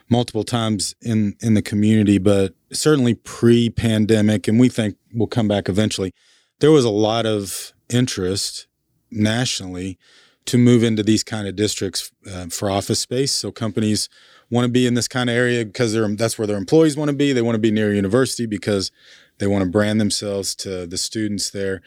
multiple 0.08 0.42
times 0.42 0.94
in 1.02 1.36
in 1.42 1.52
the 1.52 1.60
community, 1.60 2.16
but 2.16 2.54
certainly 2.72 3.12
pre-pandemic, 3.12 4.48
and 4.48 4.58
we 4.58 4.70
think 4.70 4.96
we'll 5.12 5.26
come 5.26 5.48
back 5.48 5.68
eventually. 5.68 6.12
There 6.60 6.72
was 6.72 6.86
a 6.86 6.90
lot 6.90 7.26
of 7.26 7.74
interest 7.90 8.68
nationally 9.10 9.98
to 10.46 10.58
move 10.58 10.82
into 10.84 11.02
these 11.02 11.24
kind 11.24 11.48
of 11.48 11.56
districts 11.56 12.10
uh, 12.30 12.46
for 12.46 12.70
office 12.70 13.00
space. 13.00 13.32
So 13.32 13.50
companies 13.50 14.08
want 14.50 14.66
to 14.66 14.70
be 14.70 14.86
in 14.86 14.94
this 14.94 15.08
kind 15.08 15.30
of 15.30 15.36
area 15.36 15.64
because 15.64 15.94
that's 16.16 16.38
where 16.38 16.46
their 16.46 16.56
employees 16.56 16.96
want 16.96 17.10
to 17.10 17.16
be. 17.16 17.32
They 17.32 17.42
want 17.42 17.54
to 17.54 17.60
be 17.60 17.70
near 17.70 17.94
university 17.94 18.46
because 18.46 18.90
they 19.38 19.46
want 19.46 19.64
to 19.64 19.70
brand 19.70 20.00
themselves 20.00 20.54
to 20.56 20.86
the 20.86 20.98
students 20.98 21.50
there. 21.50 21.80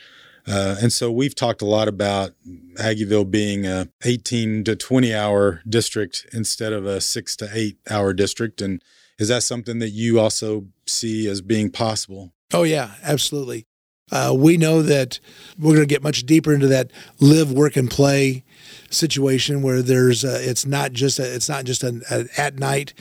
Uh, 0.48 0.78
and 0.82 0.94
so 0.94 1.12
we've 1.12 1.36
talked 1.36 1.62
a 1.62 1.66
lot 1.66 1.88
about 1.88 2.32
Aggieville 2.76 3.30
being 3.30 3.66
a 3.66 3.90
18 4.04 4.64
to 4.64 4.76
20 4.76 5.14
hour 5.14 5.62
district 5.68 6.26
instead 6.32 6.72
of 6.72 6.86
a 6.86 7.02
six 7.02 7.36
to 7.38 7.50
eight 7.54 7.78
hour 7.90 8.14
district. 8.14 8.62
And 8.62 8.82
is 9.20 9.28
that 9.28 9.44
something 9.44 9.80
that 9.80 9.90
you 9.90 10.20
also 10.20 10.68
see 10.86 11.28
as 11.28 11.42
being 11.42 11.70
possible? 11.70 12.34
Oh, 12.54 12.64
yeah, 12.64 12.92
absolutely. 13.04 13.67
Uh, 14.12 14.34
we 14.36 14.58
know 14.58 14.82
that 14.82 15.20
we're 15.60 15.76
going 15.76 15.88
to 15.88 15.94
get 15.94 16.04
much 16.04 16.26
deeper 16.26 16.54
into 16.54 16.68
that 16.68 16.92
live, 17.20 17.52
work, 17.52 17.76
and 17.76 17.90
play 17.90 18.44
situation 18.90 19.62
where 19.62 19.82
there's 19.82 20.24
uh, 20.24 20.40
it's 20.42 20.66
not 20.66 20.94
just 20.94 21.20
a, 21.20 21.36
it's 21.36 21.50
not 21.50 21.66
just 21.66 21.84
an, 21.84 22.04
at 22.38 22.58
night. 22.58 22.94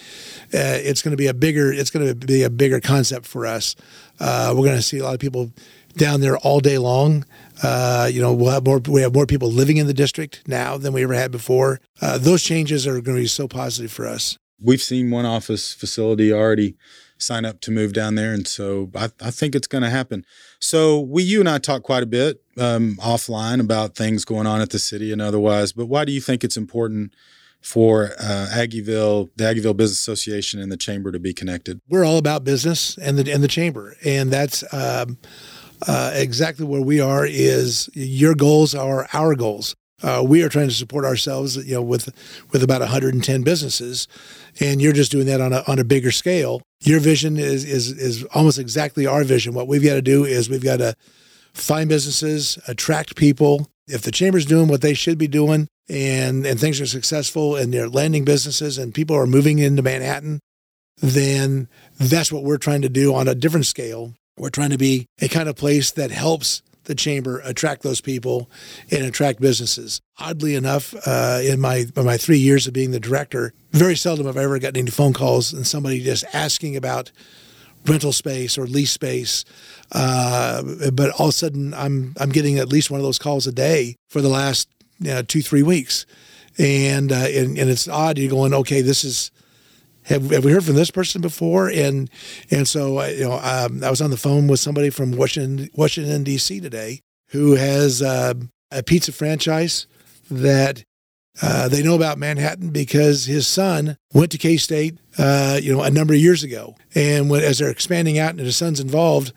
Uh, 0.53 0.79
it's 0.83 1.03
going 1.03 1.13
to 1.13 1.17
be 1.17 1.27
a 1.27 1.35
bigger 1.35 1.73
it's 1.73 1.91
going 1.91 2.07
to 2.07 2.15
be 2.15 2.43
a 2.43 2.51
bigger 2.51 2.81
concept 2.81 3.27
for 3.27 3.47
us. 3.47 3.77
Uh, 4.19 4.53
we're 4.57 4.65
going 4.65 4.77
to 4.77 4.83
see 4.83 4.99
a 4.99 5.05
lot 5.05 5.15
of 5.15 5.21
people 5.21 5.53
down 5.97 6.21
there 6.21 6.37
all 6.39 6.61
day 6.61 6.79
long. 6.79 7.25
Uh, 7.63 8.09
you 8.13 8.21
know, 8.21 8.35
we'll 8.35 8.51
have 8.51 8.67
more 8.67 8.79
we 8.89 9.03
have 9.03 9.15
more 9.15 9.27
people 9.27 9.51
living 9.51 9.77
in 9.77 9.87
the 9.87 9.95
district 9.95 10.43
now 10.47 10.77
than 10.77 10.93
we 10.93 11.03
ever 11.03 11.15
had 11.15 11.31
before. 11.31 11.81
Uh, 12.01 12.19
those 12.19 12.43
changes 12.43 12.87
are 12.87 13.01
going 13.01 13.17
to 13.17 13.23
be 13.23 13.27
so 13.27 13.49
positive 13.49 13.93
for 13.93 14.07
us. 14.07 14.39
We've 14.61 14.83
seen 14.83 15.11
one 15.11 15.27
office 15.27 15.73
facility 15.75 16.33
already 16.33 16.77
sign 17.19 17.45
up 17.45 17.61
to 17.63 17.71
move 17.71 17.93
down 17.93 18.15
there. 18.15 18.33
And 18.33 18.47
so 18.47 18.91
I, 18.95 19.09
I 19.21 19.31
think 19.31 19.55
it's 19.55 19.67
going 19.67 19.83
to 19.83 19.91
happen. 19.91 20.25
So 20.61 21.01
we, 21.01 21.23
you 21.23 21.41
and 21.41 21.49
I 21.49 21.59
talk 21.59 21.83
quite 21.83 22.03
a 22.03 22.07
bit 22.07 22.43
um, 22.59 22.97
offline 23.01 23.61
about 23.61 23.95
things 23.95 24.25
going 24.25 24.47
on 24.47 24.61
at 24.61 24.71
the 24.71 24.79
city 24.79 25.13
and 25.13 25.23
otherwise. 25.23 25.73
But 25.73 25.87
why 25.87 26.05
do 26.05 26.13
you 26.13 26.21
think 26.21 26.45
it's 26.45 26.57
important 26.57 27.15
for 27.61 28.13
uh, 28.21 28.49
Aggieville, 28.53 29.31
the 29.37 29.45
Aggieville 29.45 29.77
Business 29.77 29.99
Association, 29.99 30.61
and 30.61 30.71
the 30.71 30.77
Chamber 30.77 31.11
to 31.11 31.19
be 31.19 31.33
connected? 31.33 31.81
We're 31.89 32.05
all 32.05 32.19
about 32.19 32.45
business 32.45 32.97
and 32.99 33.19
the 33.19 33.33
and 33.33 33.43
the 33.43 33.49
Chamber, 33.49 33.97
and 34.05 34.31
that's. 34.31 34.63
Um, 34.73 35.19
uh, 35.87 36.11
exactly 36.15 36.65
where 36.65 36.81
we 36.81 37.03
are 37.03 37.27
is 37.27 37.91
your 37.93 38.35
goals 38.35 38.75
are 38.75 39.07
our 39.13 39.35
goals. 39.35 39.77
Uh, 40.03 40.23
we 40.27 40.43
are 40.43 40.49
trying 40.49 40.69
to 40.69 40.75
support 40.75 41.05
ourselves, 41.05 41.57
you 41.57 41.75
know, 41.75 41.83
with 41.83 42.13
with 42.53 42.63
about 42.63 42.81
110 42.81 43.43
businesses, 43.43 44.07
and 44.61 44.83
you're 44.83 44.93
just 44.93 45.11
doing 45.11 45.27
that 45.27 45.41
on 45.41 45.53
a 45.53 45.63
on 45.67 45.79
a 45.79 45.85
bigger 45.85 46.11
scale. 46.11 46.61
Your 46.81 47.01
vision 47.01 47.39
is 47.39 47.65
is 47.65 47.93
is 47.93 48.25
almost 48.35 48.59
exactly 48.59 49.07
our 49.07 49.25
vision. 49.25 49.55
What 49.55 49.69
we've 49.69 49.83
got 49.83 49.95
to 49.95 50.03
do 50.03 50.25
is 50.25 50.51
we've 50.51 50.63
got 50.63 50.79
to 50.79 50.95
find 51.55 51.89
businesses, 51.89 52.59
attract 52.69 53.17
people. 53.17 53.69
If 53.89 54.03
the 54.03 54.11
chamber's 54.11 54.45
doing 54.45 54.69
what 54.69 54.83
they 54.83 54.95
should 54.95 55.17
be 55.17 55.29
doing, 55.29 55.69
and 55.89 56.45
and 56.45 56.61
things 56.61 56.79
are 56.81 56.87
successful, 56.87 57.57
and 57.57 57.73
they're 57.73 57.89
landing 57.89 58.25
businesses, 58.25 58.77
and 58.77 58.93
people 58.93 59.17
are 59.17 59.27
moving 59.27 59.61
into 59.61 59.83
Manhattan, 59.83 60.41
then 60.99 61.69
that's 61.99 62.31
what 62.31 62.45
we're 62.45 62.59
trying 62.59 62.83
to 62.83 62.91
do 62.91 63.15
on 63.15 63.29
a 63.29 63.35
different 63.35 63.67
scale. 63.67 64.13
We're 64.37 64.51
trying 64.51 64.71
to 64.71 64.79
be 64.79 65.07
a 65.23 65.29
kind 65.29 65.49
of 65.49 65.57
place 65.57 65.91
that 65.93 66.11
helps 66.11 66.61
the 66.87 66.95
chamber 66.95 67.41
attract 67.45 67.83
those 67.83 68.01
people 68.01 68.51
and 68.91 69.05
attract 69.05 69.41
businesses. 69.41 70.01
Oddly 70.19 70.55
enough, 70.55 70.95
uh, 71.07 71.41
in 71.43 71.61
my 71.61 71.87
in 71.95 72.05
my 72.05 72.17
three 72.17 72.39
years 72.39 72.67
of 72.67 72.73
being 72.73 72.91
the 72.91 73.01
director, 73.01 73.53
very 73.73 73.97
seldom 73.97 74.27
have 74.27 74.37
I 74.37 74.45
ever 74.45 74.59
gotten 74.59 74.79
any 74.79 74.91
phone 74.91 75.13
calls 75.13 75.53
and 75.53 75.67
somebody 75.67 76.03
just 76.03 76.25
asking 76.33 76.77
about 76.77 77.13
rental 77.87 78.13
space 78.13 78.59
or 78.59 78.67
lease 78.67 78.91
space. 78.91 79.45
Uh, 79.93 80.63
but 80.93 81.11
all 81.19 81.27
of 81.27 81.31
a 81.31 81.33
sudden, 81.33 81.75
I'm 81.75 82.15
I'm 82.19 82.31
getting 82.31 82.59
at 82.59 82.69
least 82.69 82.91
one 82.91 82.99
of 82.99 83.05
those 83.05 83.19
calls 83.19 83.47
a 83.47 83.53
day 83.53 83.97
for 84.09 84.21
the 84.21 84.29
last 84.29 84.69
you 84.99 85.11
know, 85.11 85.23
two 85.23 85.43
three 85.43 85.63
weeks, 85.63 86.07
and, 86.59 87.13
uh, 87.13 87.27
and 87.29 87.59
and 87.59 87.71
it's 87.71 87.89
odd. 87.89 88.19
You're 88.19 88.31
going, 88.31 88.55
okay, 88.55 88.81
this 88.81 89.05
is 89.05 89.31
have, 90.07 90.31
have 90.31 90.45
we 90.45 90.53
heard 90.53 90.65
from 90.65 90.75
this 90.75 90.91
person 90.91 91.21
before? 91.21 91.69
And 91.69 92.11
and 92.51 92.67
so 92.67 93.05
you 93.05 93.25
know, 93.25 93.41
um, 93.43 93.83
I 93.83 93.91
was 93.91 94.01
on 94.01 94.11
the 94.11 94.17
phone 94.17 94.47
with 94.47 94.61
somebody 94.61 94.91
from 94.91 95.13
Washington, 95.13 95.69
Washington 95.75 96.23
D.C. 96.25 96.61
today 96.61 97.03
who 97.31 97.57
has 97.57 98.03
uh, 98.03 98.35
a 98.71 98.83
pizza 98.83 99.13
franchise 99.13 99.87
that 100.31 100.85
uh, 101.43 101.69
they 101.69 101.83
know 101.83 101.95
about 101.95 102.19
Manhattan 102.19 102.71
because 102.71 103.27
his 103.27 103.47
son 103.47 103.99
went 104.15 104.33
to 104.33 104.39
K 104.39 104.57
State, 104.57 104.99
uh, 105.19 105.59
you 105.63 105.75
know, 105.75 105.83
a 105.83 105.91
number 105.91 106.15
of 106.15 106.21
years 106.21 106.43
ago. 106.43 106.77
And 106.95 107.29
when, 107.29 107.43
as 107.43 107.59
they're 107.59 107.71
expanding 107.71 108.19
out 108.19 108.31
and 108.31 108.41
his 108.41 108.57
son's 108.57 108.81
involved, 108.81 109.33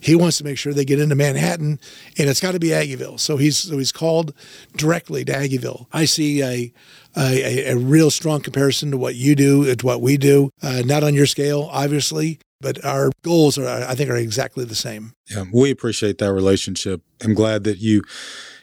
he 0.00 0.16
wants 0.16 0.38
to 0.38 0.44
make 0.44 0.58
sure 0.58 0.72
they 0.72 0.84
get 0.84 0.98
into 0.98 1.14
Manhattan, 1.14 1.78
and 2.18 2.28
it's 2.28 2.40
got 2.40 2.52
to 2.52 2.58
be 2.58 2.68
Aggieville. 2.68 3.20
So 3.20 3.36
he's 3.36 3.58
so 3.58 3.78
he's 3.78 3.92
called 3.92 4.34
directly 4.76 5.24
to 5.24 5.32
Aggieville. 5.32 5.86
I 5.92 6.04
see 6.04 6.42
a 6.42 6.72
a, 7.16 7.72
a 7.72 7.76
real 7.76 8.10
strong 8.10 8.40
comparison 8.40 8.90
to 8.90 8.98
what 8.98 9.14
you 9.14 9.36
do, 9.36 9.72
to 9.74 9.86
what 9.86 10.00
we 10.00 10.16
do. 10.16 10.50
Uh, 10.62 10.82
not 10.84 11.04
on 11.04 11.14
your 11.14 11.26
scale, 11.26 11.68
obviously, 11.70 12.40
but 12.64 12.82
our 12.82 13.12
goals 13.22 13.58
are, 13.58 13.68
I 13.68 13.94
think, 13.94 14.08
are 14.08 14.16
exactly 14.16 14.64
the 14.64 14.74
same. 14.74 15.12
Yeah, 15.30 15.44
we 15.52 15.70
appreciate 15.70 16.16
that 16.18 16.32
relationship. 16.32 17.02
I'm 17.22 17.34
glad 17.34 17.64
that 17.64 17.78
you 17.78 18.02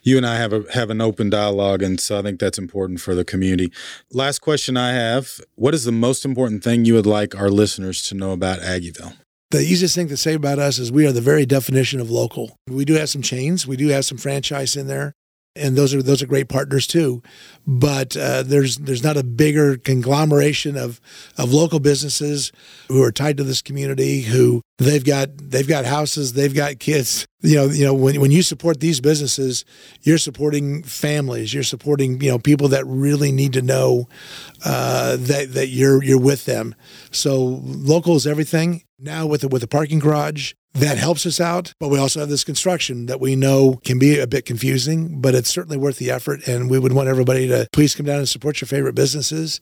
you 0.02 0.18
and 0.18 0.26
I 0.26 0.38
have 0.38 0.52
a 0.52 0.64
have 0.74 0.90
an 0.90 1.02
open 1.02 1.30
dialogue, 1.30 1.84
and 1.84 2.00
so 2.00 2.18
I 2.18 2.24
think 2.24 2.40
that's 2.40 2.58
important 2.58 3.00
for 3.00 3.14
the 3.14 3.24
community. 3.24 3.72
Last 4.12 4.40
question 4.40 4.76
I 4.76 4.94
have: 4.94 5.40
What 5.54 5.76
is 5.76 5.86
the 5.86 5.92
most 5.92 6.26
important 6.26 6.64
thing 6.64 6.84
you 6.84 6.96
would 6.96 7.06
like 7.06 7.36
our 7.36 7.52
listeners 7.52 8.02
to 8.10 8.16
know 8.16 8.32
about 8.32 8.60
Aggieville? 8.60 9.14
The 9.52 9.62
easiest 9.62 9.94
thing 9.94 10.08
to 10.08 10.18
say 10.18 10.34
about 10.34 10.58
us 10.58 10.80
is 10.80 10.92
we 10.92 11.06
are 11.06 11.12
the 11.12 11.22
very 11.22 11.46
definition 11.46 12.00
of 12.00 12.10
local. 12.10 12.56
We 12.68 12.86
do 12.86 12.94
have 12.94 13.10
some 13.10 13.22
chains, 13.22 13.68
we 13.68 13.78
do 13.78 13.90
have 13.90 14.06
some 14.06 14.18
franchise 14.18 14.76
in 14.76 14.88
there, 14.88 15.14
and 15.56 15.76
those 15.76 15.94
are 15.94 16.02
those 16.02 16.22
are 16.22 16.28
great 16.28 16.48
partners 16.48 16.88
too. 16.88 17.22
But 17.68 18.16
uh, 18.16 18.44
there's 18.44 18.78
there's 18.78 19.04
not 19.04 19.18
a 19.18 19.24
bigger 19.24 19.78
conglomeration 19.78 20.78
of 20.78 21.02
of 21.38 21.52
local 21.52 21.80
businesses 21.80 22.52
who 22.88 23.04
are 23.04 23.12
tied 23.12 23.38
to 23.38 23.44
this 23.44 23.62
community 23.62 24.22
who 24.22 24.62
they've 24.78 25.04
got 25.04 25.30
they've 25.38 25.68
got 25.68 25.86
houses, 25.86 26.34
they've 26.34 26.54
got 26.54 26.80
kids. 26.80 27.28
You 27.42 27.56
know, 27.56 27.66
you 27.66 27.86
know 27.86 27.94
when 27.94 28.22
when 28.22 28.32
you 28.32 28.44
support 28.44 28.80
these 28.80 29.02
businesses, 29.02 29.66
you're 30.02 30.18
supporting 30.18 30.84
families, 30.84 31.54
you're 31.54 31.64
supporting 31.64 32.22
you 32.22 32.32
know 32.32 32.40
people 32.40 32.70
that 32.70 32.86
really 32.88 33.32
need 33.32 33.54
to 33.54 33.62
know 33.62 34.08
uh, 34.64 35.18
that 35.18 35.54
that 35.54 35.68
you're 35.68 36.02
you're 36.02 36.20
with 36.20 36.46
them. 36.46 36.76
So 37.12 37.62
local 37.64 38.16
is 38.16 38.26
everything. 38.26 38.84
Now 39.00 39.26
with 39.26 39.42
the, 39.42 39.48
with 39.48 39.62
the 39.62 39.68
parking 39.68 39.98
garage, 39.98 40.54
that 40.74 40.98
helps 40.98 41.26
us 41.26 41.40
out. 41.40 41.74
But 41.80 41.90
we 41.90 42.00
also 42.00 42.20
have 42.22 42.30
this 42.30 42.44
construction 42.44 43.08
that 43.08 43.20
we 43.20 43.36
know 43.36 43.80
can 43.84 44.00
be 44.00 44.20
a 44.20 44.28
bit 44.28 44.46
confusing, 44.46 45.20
but 45.22 45.36
it's 45.36 45.50
certainly 45.50 45.78
worth 45.78 45.98
the 45.98 46.12
effort. 46.12 46.48
And 46.48 46.70
we 46.70 46.80
would 46.80 46.94
want 46.94 47.10
everybody 47.10 47.48
to 47.48 47.68
please 47.74 47.96
come 47.96 48.06
down 48.06 48.20
and 48.20 48.30
support 48.30 48.62
your 48.62 48.68
favorite 48.68 48.96
businesses 48.96 49.60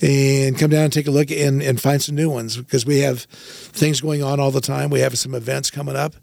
and 0.00 0.58
come 0.58 0.70
down 0.70 0.84
and 0.84 0.92
take 0.92 1.06
a 1.06 1.10
look 1.10 1.30
and, 1.30 1.62
and 1.62 1.80
find 1.80 2.00
some 2.00 2.14
new 2.14 2.30
ones 2.30 2.56
because 2.56 2.86
we 2.86 3.00
have 3.00 3.22
things 3.22 4.00
going 4.00 4.22
on 4.22 4.38
all 4.38 4.50
the 4.50 4.60
time. 4.60 4.90
We 4.90 5.00
have 5.00 5.18
some 5.18 5.34
events 5.34 5.70
coming 5.70 5.96
up, 5.96 6.14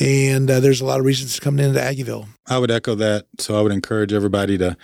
and 0.00 0.50
uh, 0.50 0.60
there's 0.60 0.80
a 0.80 0.84
lot 0.84 1.00
of 1.00 1.06
reasons 1.06 1.34
to 1.34 1.40
come 1.40 1.58
into 1.58 1.80
Aggieville. 1.80 2.28
I 2.46 2.58
would 2.58 2.70
echo 2.70 2.94
that. 2.96 3.26
So 3.38 3.58
I 3.58 3.62
would 3.62 3.72
encourage 3.72 4.12
everybody 4.12 4.58
to 4.58 4.76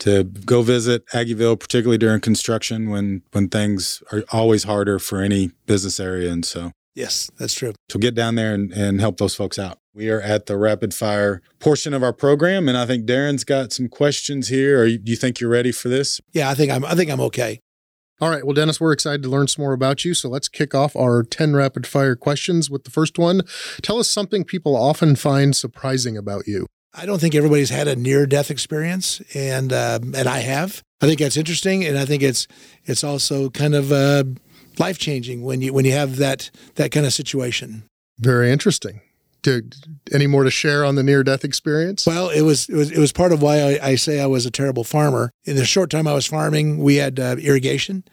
to 0.00 0.24
go 0.24 0.62
visit 0.62 1.06
Aggieville, 1.08 1.60
particularly 1.60 1.98
during 1.98 2.20
construction 2.20 2.90
when 2.90 3.22
when 3.32 3.48
things 3.48 4.02
are 4.12 4.24
always 4.32 4.64
harder 4.64 4.98
for 4.98 5.20
any 5.20 5.50
business 5.66 6.00
area. 6.00 6.32
And 6.32 6.44
so 6.44 6.72
Yes, 6.94 7.30
that's 7.38 7.54
true. 7.54 7.72
So 7.88 7.98
get 7.98 8.14
down 8.14 8.34
there 8.34 8.52
and, 8.52 8.72
and 8.72 9.00
help 9.00 9.18
those 9.18 9.34
folks 9.34 9.58
out. 9.58 9.78
We 9.94 10.10
are 10.10 10.20
at 10.20 10.46
the 10.46 10.56
rapid 10.56 10.94
fire 10.94 11.42
portion 11.58 11.94
of 11.94 12.02
our 12.02 12.12
program, 12.12 12.68
and 12.68 12.76
I 12.76 12.86
think 12.86 13.06
Darren's 13.06 13.44
got 13.44 13.72
some 13.72 13.88
questions 13.88 14.48
here. 14.48 14.82
Are 14.82 14.86
you, 14.86 14.98
do 14.98 15.10
you 15.10 15.16
think 15.16 15.40
you're 15.40 15.50
ready 15.50 15.72
for 15.72 15.88
this? 15.88 16.20
Yeah, 16.32 16.50
I 16.50 16.54
think 16.54 16.70
I'm. 16.70 16.84
I 16.84 16.94
think 16.94 17.10
I'm 17.10 17.20
okay. 17.20 17.60
All 18.20 18.28
right. 18.28 18.44
Well, 18.44 18.54
Dennis, 18.54 18.80
we're 18.80 18.92
excited 18.92 19.22
to 19.22 19.30
learn 19.30 19.48
some 19.48 19.62
more 19.62 19.72
about 19.72 20.04
you. 20.04 20.12
So 20.12 20.28
let's 20.28 20.48
kick 20.48 20.74
off 20.74 20.94
our 20.94 21.22
10 21.22 21.54
rapid 21.56 21.86
fire 21.86 22.14
questions 22.14 22.68
with 22.68 22.84
the 22.84 22.90
first 22.90 23.18
one. 23.18 23.40
Tell 23.80 23.98
us 23.98 24.10
something 24.10 24.44
people 24.44 24.76
often 24.76 25.16
find 25.16 25.56
surprising 25.56 26.18
about 26.18 26.46
you. 26.46 26.66
I 26.92 27.06
don't 27.06 27.18
think 27.18 27.34
everybody's 27.34 27.70
had 27.70 27.88
a 27.88 27.96
near 27.96 28.26
death 28.26 28.50
experience, 28.50 29.22
and 29.32 29.72
uh, 29.72 30.00
and 30.02 30.28
I 30.28 30.40
have. 30.40 30.82
I 31.00 31.06
think 31.06 31.20
that's 31.20 31.36
interesting, 31.36 31.84
and 31.84 31.96
I 31.96 32.04
think 32.04 32.22
it's 32.22 32.46
it's 32.84 33.04
also 33.04 33.48
kind 33.48 33.74
of 33.74 33.92
uh, 33.92 34.24
life 34.80 34.98
changing 34.98 35.42
when 35.42 35.60
you 35.60 35.72
when 35.72 35.84
you 35.84 35.92
have 35.92 36.16
that 36.16 36.50
that 36.74 36.90
kind 36.90 37.06
of 37.06 37.12
situation. 37.12 37.84
Very 38.18 38.50
interesting. 38.50 39.00
Do, 39.42 39.62
any 40.12 40.26
more 40.26 40.44
to 40.44 40.50
share 40.50 40.84
on 40.84 40.96
the 40.96 41.02
near 41.02 41.24
death 41.24 41.44
experience? 41.44 42.06
Well, 42.06 42.28
it 42.28 42.42
was 42.42 42.68
it 42.68 42.74
was 42.74 42.90
it 42.90 42.98
was 42.98 43.12
part 43.12 43.32
of 43.32 43.40
why 43.40 43.60
I, 43.60 43.88
I 43.90 43.94
say 43.94 44.20
I 44.20 44.26
was 44.26 44.44
a 44.44 44.50
terrible 44.50 44.84
farmer. 44.84 45.30
In 45.44 45.56
the 45.56 45.64
short 45.64 45.90
time 45.90 46.06
I 46.06 46.12
was 46.12 46.26
farming, 46.26 46.78
we 46.78 46.96
had 46.96 47.18
uh, 47.18 47.36
irrigation, 47.38 48.04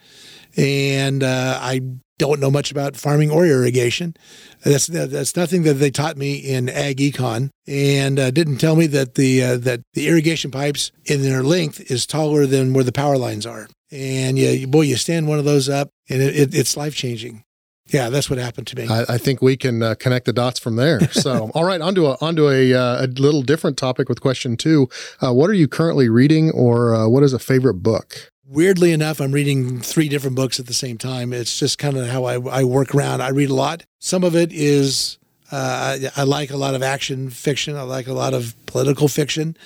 and 0.56 1.24
uh, 1.24 1.60
I 1.62 1.82
don't 2.18 2.40
know 2.40 2.50
much 2.50 2.72
about 2.72 2.96
farming 2.96 3.30
or 3.30 3.46
irrigation. 3.46 4.16
That's 4.64 4.88
that's 4.88 5.36
nothing 5.36 5.64
that 5.64 5.76
they 5.76 5.92
taught 5.92 6.18
me 6.18 6.36
in 6.38 6.70
ag 6.70 6.98
econ, 6.98 7.50
and 7.68 8.20
uh, 8.20 8.32
didn't 8.32 8.58
tell 8.58 8.76
me 8.76 8.88
that 8.88 9.16
the 9.16 9.44
uh, 9.44 9.58
that 9.58 9.82
the 9.94 10.08
irrigation 10.08 10.52
pipes 10.52 10.92
in 11.06 11.22
their 11.22 11.44
length 11.44 11.92
is 11.92 12.08
taller 12.08 12.46
than 12.46 12.74
where 12.74 12.84
the 12.84 12.92
power 12.92 13.18
lines 13.18 13.46
are. 13.46 13.68
And 13.92 14.38
yeah, 14.38 14.66
boy, 14.66 14.82
you 14.82 14.96
stand 14.96 15.28
one 15.28 15.40
of 15.40 15.46
those 15.46 15.70
up, 15.70 15.90
and 16.10 16.22
it, 16.22 16.36
it, 16.36 16.56
it's 16.56 16.78
life 16.78 16.96
changing. 16.96 17.44
Yeah, 17.90 18.10
that's 18.10 18.30
what 18.30 18.38
happened 18.38 18.68
to 18.68 18.76
me. 18.76 18.88
I, 18.88 19.14
I 19.14 19.18
think 19.18 19.42
we 19.42 19.56
can 19.56 19.82
uh, 19.82 19.96
connect 19.96 20.26
the 20.26 20.34
dots 20.34 20.60
from 20.60 20.76
there. 20.76 21.00
So, 21.18 21.50
all 21.56 21.64
right, 21.64 21.82
onto 21.82 22.06
a 22.06 22.18
onto 22.22 22.48
a, 22.50 22.74
uh, 22.74 23.06
a 23.06 23.08
little 23.08 23.42
different 23.42 23.76
topic 23.78 24.08
with 24.08 24.22
question 24.22 24.56
two. 24.56 24.88
Uh, 25.20 25.34
what 25.34 25.50
are 25.50 25.54
you 25.54 25.68
currently 25.68 26.10
reading, 26.10 26.52
or 26.52 26.94
uh, 26.94 27.08
what 27.08 27.24
is 27.24 27.34
a 27.34 27.40
favorite 27.40 27.76
book? 27.76 28.32
Weirdly 28.46 28.92
enough, 28.92 29.20
I'm 29.20 29.32
reading 29.32 29.82
three 29.82 30.08
different 30.08 30.36
books 30.36 30.60
at 30.60 30.68
the 30.68 30.74
same 30.74 30.98
time. 30.98 31.34
It's 31.34 31.60
just 31.60 31.80
kind 31.80 31.98
of 31.98 32.08
how 32.08 32.26
I, 32.26 32.40
I 32.62 32.64
work 32.64 32.94
around. 32.94 33.22
I 33.22 33.30
read 33.30 33.50
a 33.50 33.54
lot. 33.54 33.84
Some 34.00 34.24
of 34.24 34.36
it 34.36 34.54
is 34.54 35.18
uh, 35.52 36.00
I, 36.16 36.22
I, 36.22 36.24
like 36.24 36.52
a 36.52 36.58
lot 36.58 36.76
of 36.76 36.84
action 36.84 37.30
fiction. 37.30 37.76
I 37.76 37.82
like 37.82 38.08
a 38.08 38.14
lot 38.14 38.34
of 38.34 38.54
political 38.66 39.08
fiction. 39.08 39.58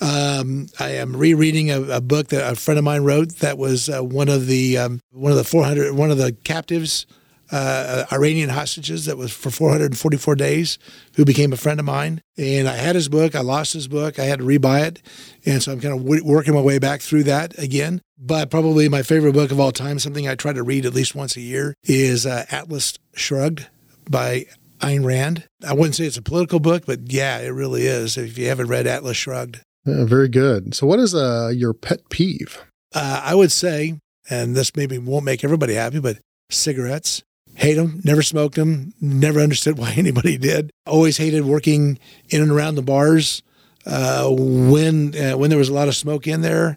Um, 0.00 0.66
I 0.80 0.90
am 0.90 1.16
rereading 1.16 1.70
a, 1.70 1.80
a, 1.82 2.00
book 2.00 2.28
that 2.28 2.52
a 2.52 2.56
friend 2.56 2.78
of 2.78 2.84
mine 2.84 3.02
wrote 3.02 3.36
that 3.36 3.56
was 3.56 3.88
uh, 3.88 4.02
one 4.02 4.28
of 4.28 4.46
the 4.46 4.76
um, 4.76 5.00
one 5.12 5.30
of 5.30 5.38
the 5.38 5.44
400 5.44 5.94
one 5.94 6.10
of 6.10 6.18
the 6.18 6.32
captives 6.32 7.06
uh, 7.52 8.04
Iranian 8.12 8.48
hostages 8.48 9.04
that 9.04 9.16
was 9.16 9.32
for 9.32 9.50
444 9.50 10.34
days, 10.34 10.78
who 11.14 11.24
became 11.24 11.52
a 11.52 11.56
friend 11.56 11.78
of 11.78 11.86
mine. 11.86 12.20
And 12.36 12.68
I 12.68 12.76
had 12.76 12.94
his 12.94 13.08
book. 13.08 13.34
I 13.34 13.40
lost 13.40 13.72
his 13.72 13.88
book. 13.88 14.18
I 14.18 14.24
had 14.24 14.40
to 14.40 14.44
rebuy 14.44 14.86
it. 14.88 15.02
And 15.44 15.62
so 15.62 15.72
I'm 15.72 15.80
kind 15.80 15.94
of 15.94 16.02
w- 16.02 16.24
working 16.24 16.54
my 16.54 16.60
way 16.60 16.78
back 16.78 17.00
through 17.00 17.24
that 17.24 17.56
again. 17.58 18.00
But 18.18 18.50
probably 18.50 18.88
my 18.88 19.02
favorite 19.02 19.34
book 19.34 19.50
of 19.50 19.60
all 19.60 19.72
time, 19.72 19.98
something 19.98 20.26
I 20.26 20.34
try 20.34 20.52
to 20.52 20.62
read 20.62 20.86
at 20.86 20.94
least 20.94 21.14
once 21.14 21.36
a 21.36 21.40
year, 21.40 21.74
is 21.84 22.26
uh, 22.26 22.46
Atlas 22.50 22.94
Shrugged 23.14 23.68
by 24.08 24.46
Ayn 24.80 25.04
Rand. 25.04 25.46
I 25.66 25.74
wouldn't 25.74 25.94
say 25.94 26.06
it's 26.06 26.16
a 26.16 26.22
political 26.22 26.60
book, 26.60 26.84
but 26.86 27.12
yeah, 27.12 27.38
it 27.38 27.48
really 27.48 27.86
is. 27.86 28.16
If 28.16 28.38
you 28.38 28.48
haven't 28.48 28.68
read 28.68 28.86
Atlas 28.86 29.16
Shrugged, 29.16 29.60
yeah, 29.84 30.04
very 30.04 30.28
good. 30.28 30.74
So, 30.74 30.86
what 30.86 30.98
is 30.98 31.14
uh, 31.14 31.52
your 31.54 31.74
pet 31.74 32.08
peeve? 32.08 32.64
Uh, 32.94 33.20
I 33.24 33.34
would 33.34 33.52
say, 33.52 33.98
and 34.30 34.56
this 34.56 34.74
maybe 34.76 34.98
won't 34.98 35.24
make 35.24 35.44
everybody 35.44 35.74
happy, 35.74 36.00
but 36.00 36.18
cigarettes 36.50 37.22
hate 37.56 37.74
them, 37.74 38.00
never 38.04 38.22
smoked 38.22 38.56
them, 38.56 38.94
never 39.00 39.40
understood 39.40 39.78
why 39.78 39.92
anybody 39.92 40.36
did. 40.36 40.70
Always 40.86 41.18
hated 41.18 41.44
working 41.44 41.98
in 42.30 42.42
and 42.42 42.50
around 42.50 42.74
the 42.74 42.82
bars 42.82 43.42
uh, 43.86 44.28
when 44.30 45.14
uh, 45.16 45.36
when 45.36 45.50
there 45.50 45.58
was 45.58 45.68
a 45.68 45.74
lot 45.74 45.88
of 45.88 45.96
smoke 45.96 46.26
in 46.26 46.40
there. 46.40 46.76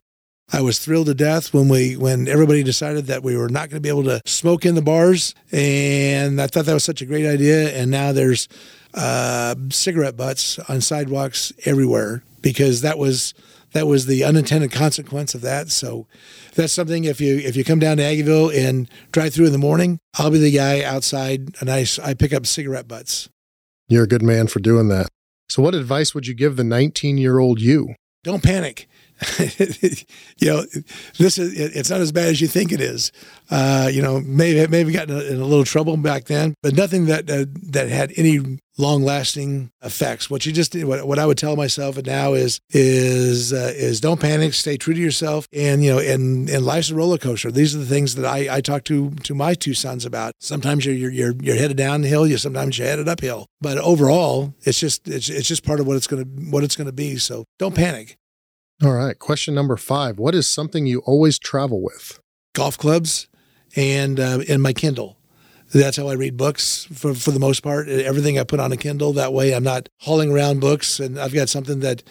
I 0.50 0.62
was 0.62 0.80
thrilled 0.80 1.08
to 1.08 1.13
death 1.13 1.54
when 1.54 1.67
we 1.67 1.98
when 1.98 2.28
everybody 2.30 2.63
decided 2.63 3.08
that 3.08 3.22
we 3.22 3.36
were 3.36 3.50
not 3.50 3.70
going 3.70 3.78
to 3.78 3.82
be 3.82 3.89
able 3.89 4.06
to 4.06 4.22
smoke 4.26 4.65
in 4.65 4.76
the 4.76 4.82
bars, 4.82 5.36
and 5.52 6.41
I 6.41 6.48
thought 6.48 6.65
that 6.65 6.74
was 6.74 6.86
such 6.86 7.02
a 7.02 7.06
great 7.06 7.26
idea. 7.26 7.70
And 7.72 7.91
now 7.91 8.13
there's 8.13 8.48
uh, 8.93 9.56
cigarette 9.70 10.15
butts 10.15 10.58
on 10.70 10.80
sidewalks 10.80 11.52
everywhere 11.65 12.24
because 12.41 12.82
that 12.82 12.97
was 12.97 13.34
that 13.73 13.88
was 13.88 14.06
the 14.06 14.23
unintended 14.23 14.71
consequence 14.71 15.36
of 15.36 15.41
that. 15.41 15.69
So 15.69 16.08
that's 16.56 16.73
something 16.73 17.04
if 17.04 17.19
you 17.19 17.38
if 17.38 17.56
you 17.56 17.63
come 17.63 17.80
down 17.80 17.97
to 17.97 18.04
Aggieville 18.04 18.56
and 18.56 18.89
drive 19.12 19.34
through 19.34 19.47
in 19.47 19.52
the 19.52 19.58
morning, 19.58 20.00
I'll 20.17 20.32
be 20.32 20.39
the 20.39 20.52
guy 20.52 20.84
outside 20.84 21.56
and 21.60 21.69
I, 21.69 21.86
I 22.04 22.13
pick 22.13 22.34
up 22.34 22.45
cigarette 22.45 22.88
butts. 22.88 23.30
You're 23.89 24.04
a 24.04 24.08
good 24.08 24.23
man 24.23 24.47
for 24.47 24.60
doing 24.60 24.88
that. 24.89 25.08
So 25.50 25.62
what 25.62 25.76
advice 25.76 26.13
would 26.13 26.28
you 26.28 26.34
give 26.34 26.56
the 26.56 26.63
19 26.63 27.17
year 27.17 27.39
old 27.39 27.62
you? 27.62 27.95
Don't 28.23 28.43
panic. 28.43 28.89
you 29.39 30.47
know, 30.47 30.63
this 31.17 31.38
is 31.38 31.60
it's 31.60 31.89
not 31.89 32.01
as 32.01 32.12
bad 32.12 32.27
as 32.27 32.41
you 32.41 32.47
think 32.47 32.71
it 32.71 32.82
is. 32.82 33.12
Uh, 33.49 33.89
you 33.91 34.01
know, 34.01 34.19
maybe 34.19 34.65
maybe 34.67 34.91
gotten 34.91 35.17
in 35.17 35.41
a 35.41 35.45
little 35.45 35.65
trouble 35.65 35.97
back 35.97 36.25
then, 36.25 36.53
but 36.62 36.75
nothing 36.75 37.06
that 37.06 37.30
uh, 37.30 37.45
that 37.63 37.89
had 37.89 38.13
any 38.17 38.60
long 38.77 39.03
lasting 39.03 39.71
effects. 39.82 40.30
What 40.30 40.45
you 40.45 40.51
just 40.51 40.75
what, 40.75 41.08
what 41.08 41.19
I 41.19 41.25
would 41.25 41.38
tell 41.38 41.56
myself 41.56 41.97
now 42.06 42.34
is 42.34 42.60
is 42.69 43.53
uh, 43.53 43.73
is 43.75 43.99
don't 43.99 44.19
panic, 44.19 44.53
stay 44.53 44.77
true 44.77 44.93
to 44.93 44.99
yourself, 44.99 45.47
and 45.51 45.84
you 45.84 45.93
know, 45.93 45.99
and 45.99 46.49
and 46.49 46.65
life's 46.65 46.89
a 46.89 46.95
roller 46.95 47.17
coaster. 47.17 47.51
These 47.51 47.75
are 47.75 47.80
the 47.80 47.86
things 47.86 48.15
that 48.15 48.25
I, 48.25 48.58
I 48.58 48.62
talk 48.62 48.84
to 48.86 49.12
to 49.12 49.34
my 49.34 49.53
two 49.53 49.73
sons 49.73 50.06
about. 50.06 50.34
Sometimes 50.39 50.86
you're 50.86 50.95
you're 50.95 51.12
you're, 51.12 51.34
you're 51.41 51.56
headed 51.56 51.77
downhill, 51.77 52.27
you 52.27 52.38
sometimes 52.38 52.77
you're 52.77 52.88
headed 52.88 53.08
uphill, 53.08 53.47
but 53.62 53.77
overall, 53.80 54.53
it's 54.63 54.80
just 54.80 55.08
it's 55.08 55.30
it's 55.30 55.47
just 55.47 55.65
part 55.65 55.80
of 55.80 55.88
what 55.88 55.97
it's 55.97 56.08
gonna 56.08 56.23
what 56.23 56.63
it's 56.63 56.75
gonna 56.75 56.91
be. 56.91 57.17
So 57.17 57.45
don't 57.58 57.75
panic. 57.75 58.17
All 58.83 58.93
right. 58.93 59.17
Question 59.17 59.55
number 59.55 59.75
five 59.77 60.19
What 60.19 60.35
is 60.35 60.47
something 60.47 60.85
you 60.85 60.99
always 60.99 61.39
travel 61.39 61.81
with? 61.81 62.19
Golf 62.53 62.77
clubs 62.77 63.27
and, 63.75 64.19
uh, 64.19 64.39
and 64.47 64.61
my 64.61 64.73
Kindle. 64.73 65.17
That's 65.73 65.97
how 65.97 66.07
I 66.07 66.13
read 66.13 66.37
books 66.37 66.87
for, 66.93 67.13
for 67.13 67.31
the 67.31 67.39
most 67.39 67.61
part. 67.61 67.89
Everything 67.89 68.39
I 68.39 68.43
put 68.43 68.59
on 68.59 68.71
a 68.71 68.77
Kindle. 68.77 69.13
That 69.13 69.33
way, 69.33 69.53
I'm 69.53 69.63
not 69.63 69.89
hauling 69.99 70.31
around 70.31 70.61
books, 70.61 70.99
and 70.99 71.19
I've 71.19 71.33
got 71.33 71.49
something 71.49 71.81
that 71.81 72.03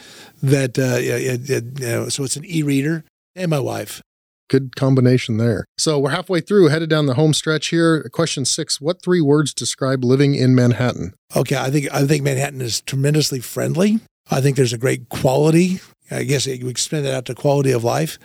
that 0.42 0.78
uh, 0.78 0.98
it, 0.98 1.48
it, 1.48 1.80
you 1.80 1.86
know. 1.86 2.08
So 2.10 2.22
it's 2.22 2.36
an 2.36 2.44
e-reader 2.44 3.04
and 3.34 3.48
my 3.48 3.58
wife. 3.58 4.02
Good 4.48 4.76
combination 4.76 5.38
there. 5.38 5.64
So 5.78 5.98
we're 5.98 6.10
halfway 6.10 6.40
through, 6.40 6.68
headed 6.68 6.90
down 6.90 7.06
the 7.06 7.14
home 7.14 7.32
stretch 7.32 7.68
here. 7.68 8.06
Question 8.12 8.44
six: 8.44 8.78
What 8.78 9.00
three 9.02 9.22
words 9.22 9.54
describe 9.54 10.04
living 10.04 10.34
in 10.34 10.54
Manhattan? 10.54 11.14
Okay, 11.34 11.56
I 11.56 11.70
think 11.70 11.88
I 11.94 12.06
think 12.06 12.24
Manhattan 12.24 12.60
is 12.60 12.82
tremendously 12.82 13.40
friendly. 13.40 14.00
I 14.30 14.42
think 14.42 14.56
there's 14.56 14.74
a 14.74 14.78
great 14.78 15.08
quality 15.08 15.80
I 16.10 16.22
guess 16.22 16.46
we 16.46 16.68
extend 16.68 17.04
that 17.04 17.14
out 17.14 17.24
to 17.26 17.34
quality 17.34 17.72
of 17.72 17.84
life. 17.84 18.18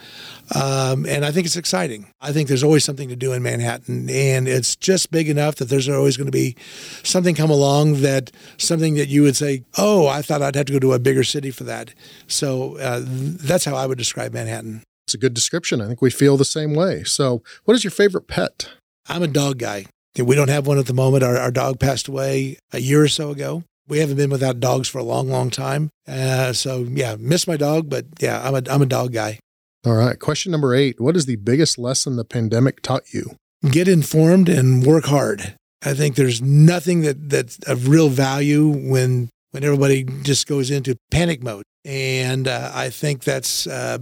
Um, 0.56 1.06
and 1.06 1.26
I 1.26 1.32
think 1.32 1.46
it's 1.46 1.56
exciting. 1.56 2.08
I 2.22 2.32
think 2.32 2.48
there's 2.48 2.64
always 2.64 2.84
something 2.84 3.10
to 3.10 3.16
do 3.16 3.34
in 3.34 3.42
Manhattan. 3.42 4.10
And 4.10 4.48
it's 4.48 4.76
just 4.76 5.12
big 5.12 5.30
enough 5.30 5.56
that 5.56 5.66
there's 5.66 5.90
always 5.90 6.18
going 6.18 6.28
to 6.28 6.32
be 6.32 6.56
something 7.04 7.36
come 7.36 7.50
along 7.50 8.02
that 8.02 8.32
something 8.58 8.96
that 8.96 9.08
you 9.08 9.24
would 9.24 9.36
say, 9.36 9.64
oh, 9.78 10.08
I 10.08 10.22
thought 10.22 10.42
I'd 10.42 10.56
have 10.56 10.68
to 10.68 10.74
go 10.74 10.80
to 10.80 10.94
a 10.94 11.00
bigger 11.00 11.24
city 11.24 11.52
for 11.52 11.64
that. 11.64 11.94
So 12.28 12.78
uh, 12.78 13.02
that's 13.04 13.66
how 13.66 13.76
I 13.76 13.88
would 13.88 13.98
describe 13.98 14.34
Manhattan. 14.34 14.84
It's 15.08 15.16
a 15.16 15.18
good 15.18 15.34
description. 15.34 15.82
I 15.82 15.88
think 15.88 16.02
we 16.02 16.12
feel 16.12 16.38
the 16.38 16.46
same 16.46 16.74
way. 16.74 17.04
So, 17.04 17.42
what 17.66 17.74
is 17.74 17.84
your 17.84 17.92
favorite 17.92 18.28
pet? 18.28 18.70
I'm 19.10 19.24
a 19.24 19.28
dog 19.28 19.58
guy. 19.58 19.88
We 20.18 20.36
don't 20.36 20.50
have 20.50 20.68
one 20.68 20.78
at 20.78 20.86
the 20.86 20.94
moment. 20.94 21.24
Our, 21.24 21.38
our 21.38 21.52
dog 21.52 21.80
passed 21.80 22.08
away 22.08 22.60
a 22.72 22.80
year 22.80 23.02
or 23.02 23.08
so 23.10 23.32
ago 23.32 23.64
we 23.92 24.00
haven't 24.00 24.16
been 24.16 24.30
without 24.30 24.62
dogs 24.62 24.88
for 24.88 25.00
a 25.00 25.04
long, 25.04 25.28
long 25.28 25.50
time. 25.50 25.90
Uh, 26.08 26.54
so 26.54 26.88
yeah, 26.90 27.18
miss 27.20 27.46
my 27.46 27.58
dog, 27.58 27.90
but 27.90 28.06
yeah, 28.22 28.42
I'm 28.42 28.56
a 28.56 28.64
I'm 28.72 28.82
a 28.82 28.86
dog 28.86 29.12
guy. 29.12 29.38
All 29.86 29.96
right. 29.96 30.18
Question 30.18 30.54
number 30.54 30.74
eight: 30.74 31.02
What 31.02 31.18
is 31.18 31.26
the 31.26 31.36
biggest 31.36 31.78
lesson 31.78 32.16
the 32.16 32.24
pandemic 32.24 32.82
taught 32.82 33.14
you? 33.14 33.36
Get 33.70 33.90
informed 33.90 34.48
and 34.48 34.86
work 34.86 35.06
hard. 35.06 35.56
I 35.84 35.94
think 35.94 36.16
there's 36.16 36.42
nothing 36.42 37.02
that 37.02 37.30
that's 37.30 37.60
of 37.68 37.90
real 37.90 38.08
value 38.08 38.70
when 38.70 39.30
when 39.52 39.66
everybody 39.66 40.06
just 40.06 40.48
goes 40.48 40.72
into 40.72 40.96
panic 41.12 41.44
mode, 41.44 41.66
and 41.84 42.48
uh, 42.48 42.72
I 42.74 42.92
think 42.92 43.26
that's 43.26 43.68
uh, 43.68 43.98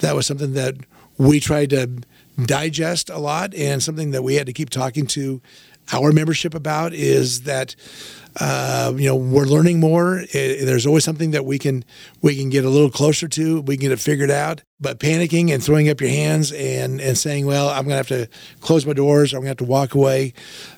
that 0.00 0.14
was 0.14 0.26
something 0.26 0.52
that 0.52 0.74
we 1.16 1.40
tried 1.40 1.70
to 1.70 1.88
digest 2.44 3.08
a 3.08 3.18
lot, 3.18 3.54
and 3.54 3.82
something 3.82 4.10
that 4.10 4.22
we 4.22 4.34
had 4.34 4.44
to 4.48 4.52
keep 4.52 4.68
talking 4.68 5.06
to 5.06 5.40
our 5.92 6.12
membership 6.12 6.54
about 6.54 6.94
is 6.94 7.42
that 7.42 7.76
uh, 8.40 8.92
you 8.96 9.08
know 9.08 9.14
we're 9.14 9.44
learning 9.44 9.78
more. 9.78 10.18
It, 10.32 10.64
there's 10.64 10.86
always 10.86 11.04
something 11.04 11.30
that 11.32 11.44
we 11.44 11.58
can 11.58 11.84
we 12.20 12.36
can 12.36 12.50
get 12.50 12.64
a 12.64 12.68
little 12.68 12.90
closer 12.90 13.28
to. 13.28 13.60
We 13.60 13.76
can 13.76 13.82
get 13.82 13.92
it 13.92 14.00
figured 14.00 14.30
out. 14.30 14.62
But 14.80 14.98
panicking 14.98 15.52
and 15.52 15.62
throwing 15.62 15.88
up 15.88 16.00
your 16.00 16.10
hands 16.10 16.50
and 16.52 17.00
and 17.00 17.16
saying, 17.16 17.46
"Well, 17.46 17.68
I'm 17.68 17.86
going 17.86 17.90
to 17.90 17.96
have 17.96 18.08
to 18.08 18.28
close 18.60 18.86
my 18.86 18.92
doors. 18.92 19.32
or 19.32 19.36
I'm 19.36 19.42
going 19.42 19.54
to 19.54 19.62
have 19.62 19.68
to 19.68 19.70
walk 19.70 19.94
away," 19.94 20.34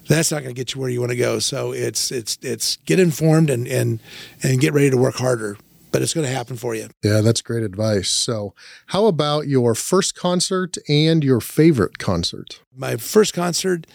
that's 0.06 0.30
not 0.30 0.42
going 0.42 0.54
to 0.54 0.58
get 0.58 0.74
you 0.74 0.80
where 0.80 0.90
you 0.90 1.00
want 1.00 1.10
to 1.10 1.16
go. 1.16 1.38
So 1.38 1.72
it's 1.72 2.10
it's 2.10 2.38
it's 2.42 2.76
get 2.84 3.00
informed 3.00 3.48
and 3.48 3.66
and 3.66 4.00
and 4.42 4.60
get 4.60 4.74
ready 4.74 4.90
to 4.90 4.96
work 4.96 5.16
harder. 5.16 5.56
But 5.92 6.02
it's 6.02 6.12
going 6.12 6.26
to 6.26 6.32
happen 6.32 6.56
for 6.56 6.74
you. 6.74 6.88
Yeah, 7.02 7.22
that's 7.22 7.40
great 7.40 7.62
advice. 7.62 8.10
So, 8.10 8.54
how 8.88 9.06
about 9.06 9.46
your 9.46 9.74
first 9.74 10.14
concert 10.14 10.76
and 10.90 11.24
your 11.24 11.40
favorite 11.40 11.96
concert? 11.96 12.60
My 12.76 12.96
first 12.96 13.32
concert 13.32 13.86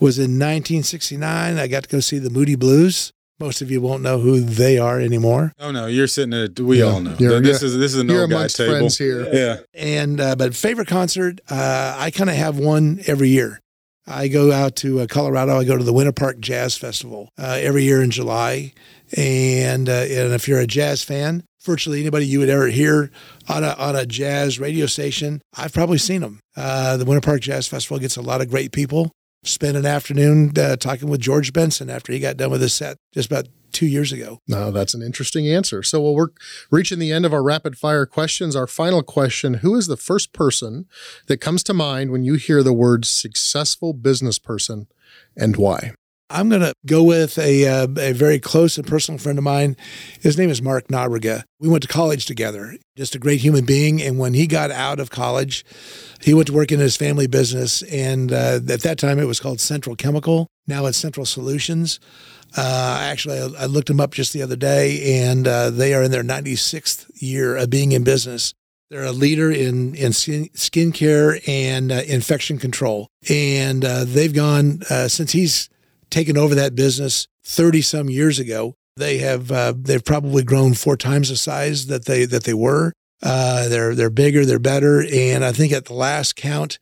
was 0.00 0.18
in 0.18 0.38
1969. 0.38 1.58
I 1.58 1.66
got 1.68 1.84
to 1.84 1.88
go 1.88 2.00
see 2.00 2.18
the 2.18 2.30
Moody 2.30 2.56
Blues. 2.56 3.12
Most 3.38 3.62
of 3.62 3.70
you 3.70 3.80
won't 3.80 4.02
know 4.02 4.18
who 4.18 4.40
they 4.40 4.78
are 4.78 5.00
anymore. 5.00 5.52
Oh 5.58 5.70
no, 5.70 5.86
you're 5.86 6.06
sitting 6.06 6.34
at 6.34 6.60
we 6.60 6.80
yeah, 6.80 6.84
all 6.84 7.00
know. 7.00 7.14
This 7.14 7.62
is 7.62 7.78
this 7.78 7.94
is 7.94 8.00
an 8.00 8.10
old 8.10 8.30
guy 8.30 8.48
table. 8.48 8.88
here. 8.90 9.28
Yeah. 9.32 9.60
And 9.72 10.20
uh, 10.20 10.36
but 10.36 10.54
favorite 10.54 10.88
concert, 10.88 11.40
uh, 11.48 11.96
I 11.98 12.10
kind 12.10 12.28
of 12.28 12.36
have 12.36 12.58
one 12.58 13.00
every 13.06 13.28
year. 13.28 13.60
I 14.06 14.28
go 14.28 14.52
out 14.52 14.76
to 14.76 15.00
uh, 15.00 15.06
Colorado. 15.06 15.58
I 15.58 15.64
go 15.64 15.76
to 15.76 15.84
the 15.84 15.92
Winter 15.92 16.12
Park 16.12 16.40
Jazz 16.40 16.76
Festival 16.76 17.30
uh, 17.38 17.58
every 17.60 17.84
year 17.84 18.02
in 18.02 18.10
July. 18.10 18.72
And, 19.16 19.88
uh, 19.88 19.92
and 19.92 20.32
if 20.32 20.48
you're 20.48 20.60
a 20.60 20.66
jazz 20.66 21.02
fan, 21.02 21.44
virtually 21.62 22.00
anybody 22.00 22.26
you 22.26 22.38
would 22.40 22.48
ever 22.48 22.68
hear 22.68 23.10
on 23.48 23.64
a, 23.64 23.74
on 23.78 23.96
a 23.96 24.06
jazz 24.06 24.58
radio 24.58 24.86
station. 24.86 25.42
I've 25.56 25.72
probably 25.72 25.98
seen 25.98 26.22
them. 26.22 26.40
Uh, 26.56 26.96
the 26.96 27.04
Winter 27.04 27.20
Park 27.20 27.40
Jazz 27.40 27.66
Festival 27.66 27.98
gets 27.98 28.16
a 28.16 28.22
lot 28.22 28.40
of 28.40 28.48
great 28.48 28.72
people. 28.72 29.12
Spent 29.42 29.76
an 29.76 29.86
afternoon 29.86 30.52
uh, 30.58 30.76
talking 30.76 31.08
with 31.08 31.20
George 31.20 31.52
Benson 31.52 31.88
after 31.88 32.12
he 32.12 32.20
got 32.20 32.36
done 32.36 32.50
with 32.50 32.60
his 32.60 32.74
set 32.74 32.98
just 33.12 33.30
about 33.30 33.48
two 33.72 33.86
years 33.86 34.12
ago. 34.12 34.38
No, 34.46 34.70
that's 34.70 34.94
an 34.94 35.02
interesting 35.02 35.48
answer. 35.48 35.82
So, 35.82 36.00
well, 36.00 36.14
we're 36.14 36.28
reaching 36.70 36.98
the 36.98 37.12
end 37.12 37.24
of 37.24 37.32
our 37.32 37.42
rapid 37.42 37.78
fire 37.78 38.04
questions. 38.04 38.54
Our 38.54 38.66
final 38.66 39.02
question 39.02 39.54
Who 39.54 39.74
is 39.76 39.86
the 39.86 39.96
first 39.96 40.32
person 40.32 40.86
that 41.26 41.38
comes 41.38 41.62
to 41.64 41.74
mind 41.74 42.10
when 42.10 42.22
you 42.22 42.34
hear 42.34 42.62
the 42.62 42.72
word 42.72 43.04
successful 43.04 43.92
business 43.92 44.38
person 44.38 44.88
and 45.36 45.56
why? 45.56 45.94
I'm 46.30 46.48
going 46.48 46.62
to 46.62 46.72
go 46.86 47.02
with 47.02 47.38
a, 47.38 47.66
uh, 47.66 47.88
a 47.98 48.12
very 48.12 48.38
close 48.38 48.78
and 48.78 48.86
personal 48.86 49.18
friend 49.18 49.36
of 49.36 49.42
mine. 49.42 49.76
His 50.20 50.38
name 50.38 50.48
is 50.48 50.62
Mark 50.62 50.86
Nobriga. 50.86 51.42
We 51.58 51.68
went 51.68 51.82
to 51.82 51.88
college 51.88 52.24
together, 52.24 52.76
just 52.96 53.16
a 53.16 53.18
great 53.18 53.40
human 53.40 53.64
being. 53.64 54.00
And 54.00 54.16
when 54.16 54.34
he 54.34 54.46
got 54.46 54.70
out 54.70 55.00
of 55.00 55.10
college, 55.10 55.64
he 56.20 56.32
went 56.32 56.46
to 56.46 56.52
work 56.52 56.70
in 56.70 56.78
his 56.78 56.96
family 56.96 57.26
business. 57.26 57.82
And 57.82 58.32
uh, 58.32 58.60
at 58.68 58.82
that 58.82 58.98
time, 58.98 59.18
it 59.18 59.26
was 59.26 59.40
called 59.40 59.60
Central 59.60 59.96
Chemical. 59.96 60.46
Now 60.68 60.86
it's 60.86 60.98
Central 60.98 61.26
Solutions. 61.26 61.98
Uh, 62.56 62.98
actually, 63.00 63.40
I, 63.40 63.62
I, 63.62 63.66
looked 63.66 63.88
them 63.88 64.00
up 64.00 64.12
just 64.12 64.32
the 64.32 64.42
other 64.42 64.56
day, 64.56 65.22
and 65.22 65.46
uh, 65.46 65.70
they 65.70 65.94
are 65.94 66.02
in 66.02 66.10
their 66.10 66.24
96th 66.24 67.08
year 67.14 67.56
of 67.56 67.70
being 67.70 67.92
in 67.92 68.02
business. 68.02 68.54
They're 68.90 69.04
a 69.04 69.12
leader 69.12 69.52
in 69.52 69.94
in 69.94 70.12
skin, 70.12 70.48
skincare 70.54 71.40
and 71.46 71.92
uh, 71.92 72.02
infection 72.08 72.58
control, 72.58 73.06
and 73.28 73.84
uh, 73.84 74.02
they've 74.04 74.34
gone 74.34 74.80
since 75.06 75.30
he's 75.30 75.70
taken 76.10 76.36
over 76.36 76.54
that 76.54 76.74
business 76.74 77.26
30 77.44 77.82
some 77.82 78.10
years 78.10 78.38
ago. 78.38 78.74
They 78.96 79.18
have 79.18 79.50
uh, 79.50 79.74
they've 79.76 80.04
probably 80.04 80.42
grown 80.42 80.74
four 80.74 80.96
times 80.96 81.28
the 81.28 81.36
size 81.36 81.86
that 81.86 82.04
they 82.04 82.24
that 82.26 82.44
they 82.44 82.54
were. 82.54 82.92
Uh, 83.22 83.68
they're 83.68 83.94
they're 83.94 84.10
bigger, 84.10 84.44
they're 84.44 84.58
better, 84.58 85.04
and 85.12 85.44
I 85.44 85.52
think 85.52 85.72
at 85.72 85.84
the 85.84 85.94
last 85.94 86.36
count, 86.36 86.78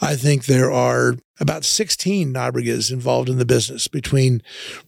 I 0.00 0.16
think 0.16 0.46
there 0.46 0.70
are 0.70 1.16
about 1.40 1.64
16 1.64 2.32
Nobrigas 2.32 2.92
involved 2.92 3.28
in 3.28 3.38
the 3.38 3.44
business 3.44 3.88
between 3.88 4.42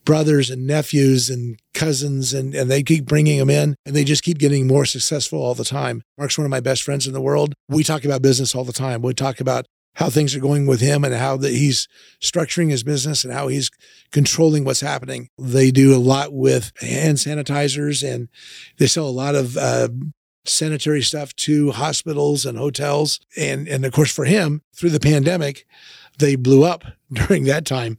brothers 0.05 0.49
and 0.49 0.66
nephews 0.66 1.29
and 1.29 1.59
cousins, 1.75 2.33
and, 2.33 2.55
and 2.55 2.70
they 2.70 2.83
keep 2.83 3.05
bringing 3.05 3.38
them 3.38 3.51
in 3.51 3.75
and 3.85 3.96
they 3.96 4.05
just 4.05 4.22
keep 4.22 4.38
getting 4.38 4.66
more 4.66 4.85
successful 4.85 5.40
all 5.40 5.55
the 5.55 5.64
time. 5.64 6.03
Mark's 6.16 6.38
one 6.38 6.44
of 6.44 6.51
my 6.51 6.61
best 6.61 6.83
friends 6.83 7.07
in 7.07 7.12
the 7.12 7.20
world. 7.20 7.55
We 7.68 7.83
talk 7.83 8.05
about 8.05 8.22
business 8.22 8.55
all 8.55 8.64
the 8.64 8.72
time. 8.72 9.03
We 9.03 9.14
talk 9.14 9.40
about 9.40 9.66
how 9.97 10.11
things 10.11 10.37
are 10.37 10.41
going 10.41 10.67
with 10.67 10.81
him 10.81 11.05
and 11.05 11.15
how 11.15 11.39
that 11.39 11.53
he's 11.53 11.89
structuring 12.21 12.71
his 12.71 12.83
business 12.83 13.25
and 13.25 13.33
how 13.33 13.49
he's 13.49 13.71
controlling 14.13 14.63
what's 14.63 14.81
happening. 14.81 15.31
They 15.39 15.71
do 15.71 15.97
a 15.97 15.99
lot 15.99 16.35
with 16.35 16.73
hand 16.81 17.17
sanitizers 17.17 18.07
and 18.07 18.29
they 18.79 18.87
sell 18.87 19.09
a 19.09 19.11
lot 19.11 19.35
of 19.35 19.57
uh, 19.57 19.89
sanitary 20.45 21.01
stuff 21.01 21.35
to 21.37 21.73
hospitals 21.73 22.45
and 22.45 22.59
hotels. 22.59 23.21
And, 23.39 23.67
and 23.67 23.87
of 23.87 23.93
course, 23.93 24.13
for 24.13 24.27
him, 24.27 24.61
through 24.75 24.91
the 24.91 25.01
pandemic, 25.01 25.67
they 26.19 26.37
blew 26.37 26.63
up 26.63 26.85
during 27.13 27.45
that 27.45 27.65
time. 27.65 27.97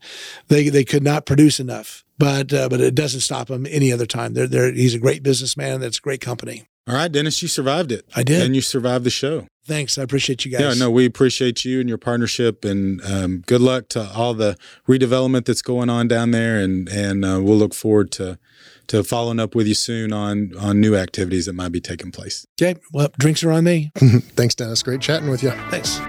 They, 0.49 0.69
they 0.69 0.83
could 0.83 1.03
not 1.03 1.25
produce 1.25 1.59
enough, 1.59 2.05
but, 2.19 2.53
uh, 2.53 2.69
but 2.69 2.79
it 2.79 2.93
doesn't 2.93 3.21
stop 3.21 3.49
him 3.49 3.65
any 3.67 3.91
other 3.91 4.05
time. 4.05 4.35
They're, 4.35 4.47
they're, 4.47 4.71
he's 4.71 4.93
a 4.93 4.99
great 4.99 5.23
businessman. 5.23 5.79
That's 5.79 5.97
a 5.97 6.01
great 6.01 6.21
company. 6.21 6.67
All 6.87 6.93
right, 6.93 7.11
Dennis, 7.11 7.41
you 7.41 7.47
survived 7.47 7.91
it. 7.91 8.05
I 8.15 8.21
did. 8.21 8.45
And 8.45 8.55
you 8.55 8.61
survived 8.61 9.03
the 9.03 9.09
show. 9.09 9.47
Thanks. 9.67 9.97
I 9.97 10.03
appreciate 10.03 10.45
you 10.45 10.51
guys. 10.51 10.61
Yeah, 10.61 10.73
no, 10.73 10.89
we 10.89 11.05
appreciate 11.05 11.65
you 11.65 11.81
and 11.81 11.89
your 11.89 11.97
partnership, 11.97 12.63
and 12.63 13.01
um, 13.03 13.43
good 13.45 13.59
luck 13.59 13.89
to 13.89 14.09
all 14.15 14.33
the 14.33 14.55
redevelopment 14.87 15.43
that's 15.45 15.61
going 15.61 15.89
on 15.89 16.07
down 16.07 16.31
there. 16.31 16.57
And 16.57 16.87
and 16.87 17.25
uh, 17.25 17.41
we'll 17.43 17.57
look 17.57 17.73
forward 17.73 18.11
to 18.13 18.39
to 18.87 19.03
following 19.03 19.41
up 19.41 19.55
with 19.55 19.67
you 19.67 19.73
soon 19.73 20.13
on 20.13 20.53
on 20.57 20.79
new 20.79 20.95
activities 20.95 21.47
that 21.47 21.53
might 21.53 21.73
be 21.73 21.81
taking 21.81 22.11
place. 22.11 22.47
Okay. 22.61 22.79
Well, 22.93 23.09
drinks 23.19 23.43
are 23.43 23.51
on 23.51 23.65
me. 23.65 23.91
Thanks, 23.97 24.55
Dennis. 24.55 24.81
Great 24.81 25.01
chatting 25.01 25.29
with 25.29 25.43
you. 25.43 25.51
Thanks. 25.69 25.99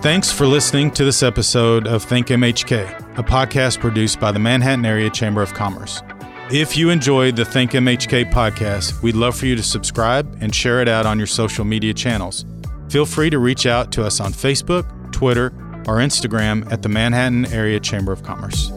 Thanks 0.00 0.30
for 0.30 0.46
listening 0.46 0.92
to 0.92 1.04
this 1.04 1.22
episode 1.22 1.86
of 1.86 2.04
Think 2.04 2.28
MHK, 2.28 3.18
a 3.18 3.22
podcast 3.22 3.80
produced 3.80 4.20
by 4.20 4.32
the 4.32 4.38
Manhattan 4.38 4.86
Area 4.86 5.10
Chamber 5.10 5.42
of 5.42 5.52
Commerce. 5.54 6.00
If 6.50 6.78
you 6.78 6.88
enjoyed 6.88 7.36
the 7.36 7.44
Think 7.44 7.72
MHK 7.72 8.32
podcast, 8.32 9.02
we'd 9.02 9.14
love 9.14 9.36
for 9.36 9.44
you 9.44 9.54
to 9.54 9.62
subscribe 9.62 10.38
and 10.40 10.54
share 10.54 10.80
it 10.80 10.88
out 10.88 11.04
on 11.04 11.18
your 11.18 11.26
social 11.26 11.62
media 11.62 11.92
channels. 11.92 12.46
Feel 12.88 13.04
free 13.04 13.28
to 13.28 13.38
reach 13.38 13.66
out 13.66 13.92
to 13.92 14.02
us 14.02 14.18
on 14.18 14.32
Facebook, 14.32 15.12
Twitter, 15.12 15.48
or 15.86 15.98
Instagram 15.98 16.70
at 16.72 16.80
the 16.80 16.88
Manhattan 16.88 17.44
Area 17.52 17.78
Chamber 17.78 18.12
of 18.12 18.22
Commerce. 18.22 18.70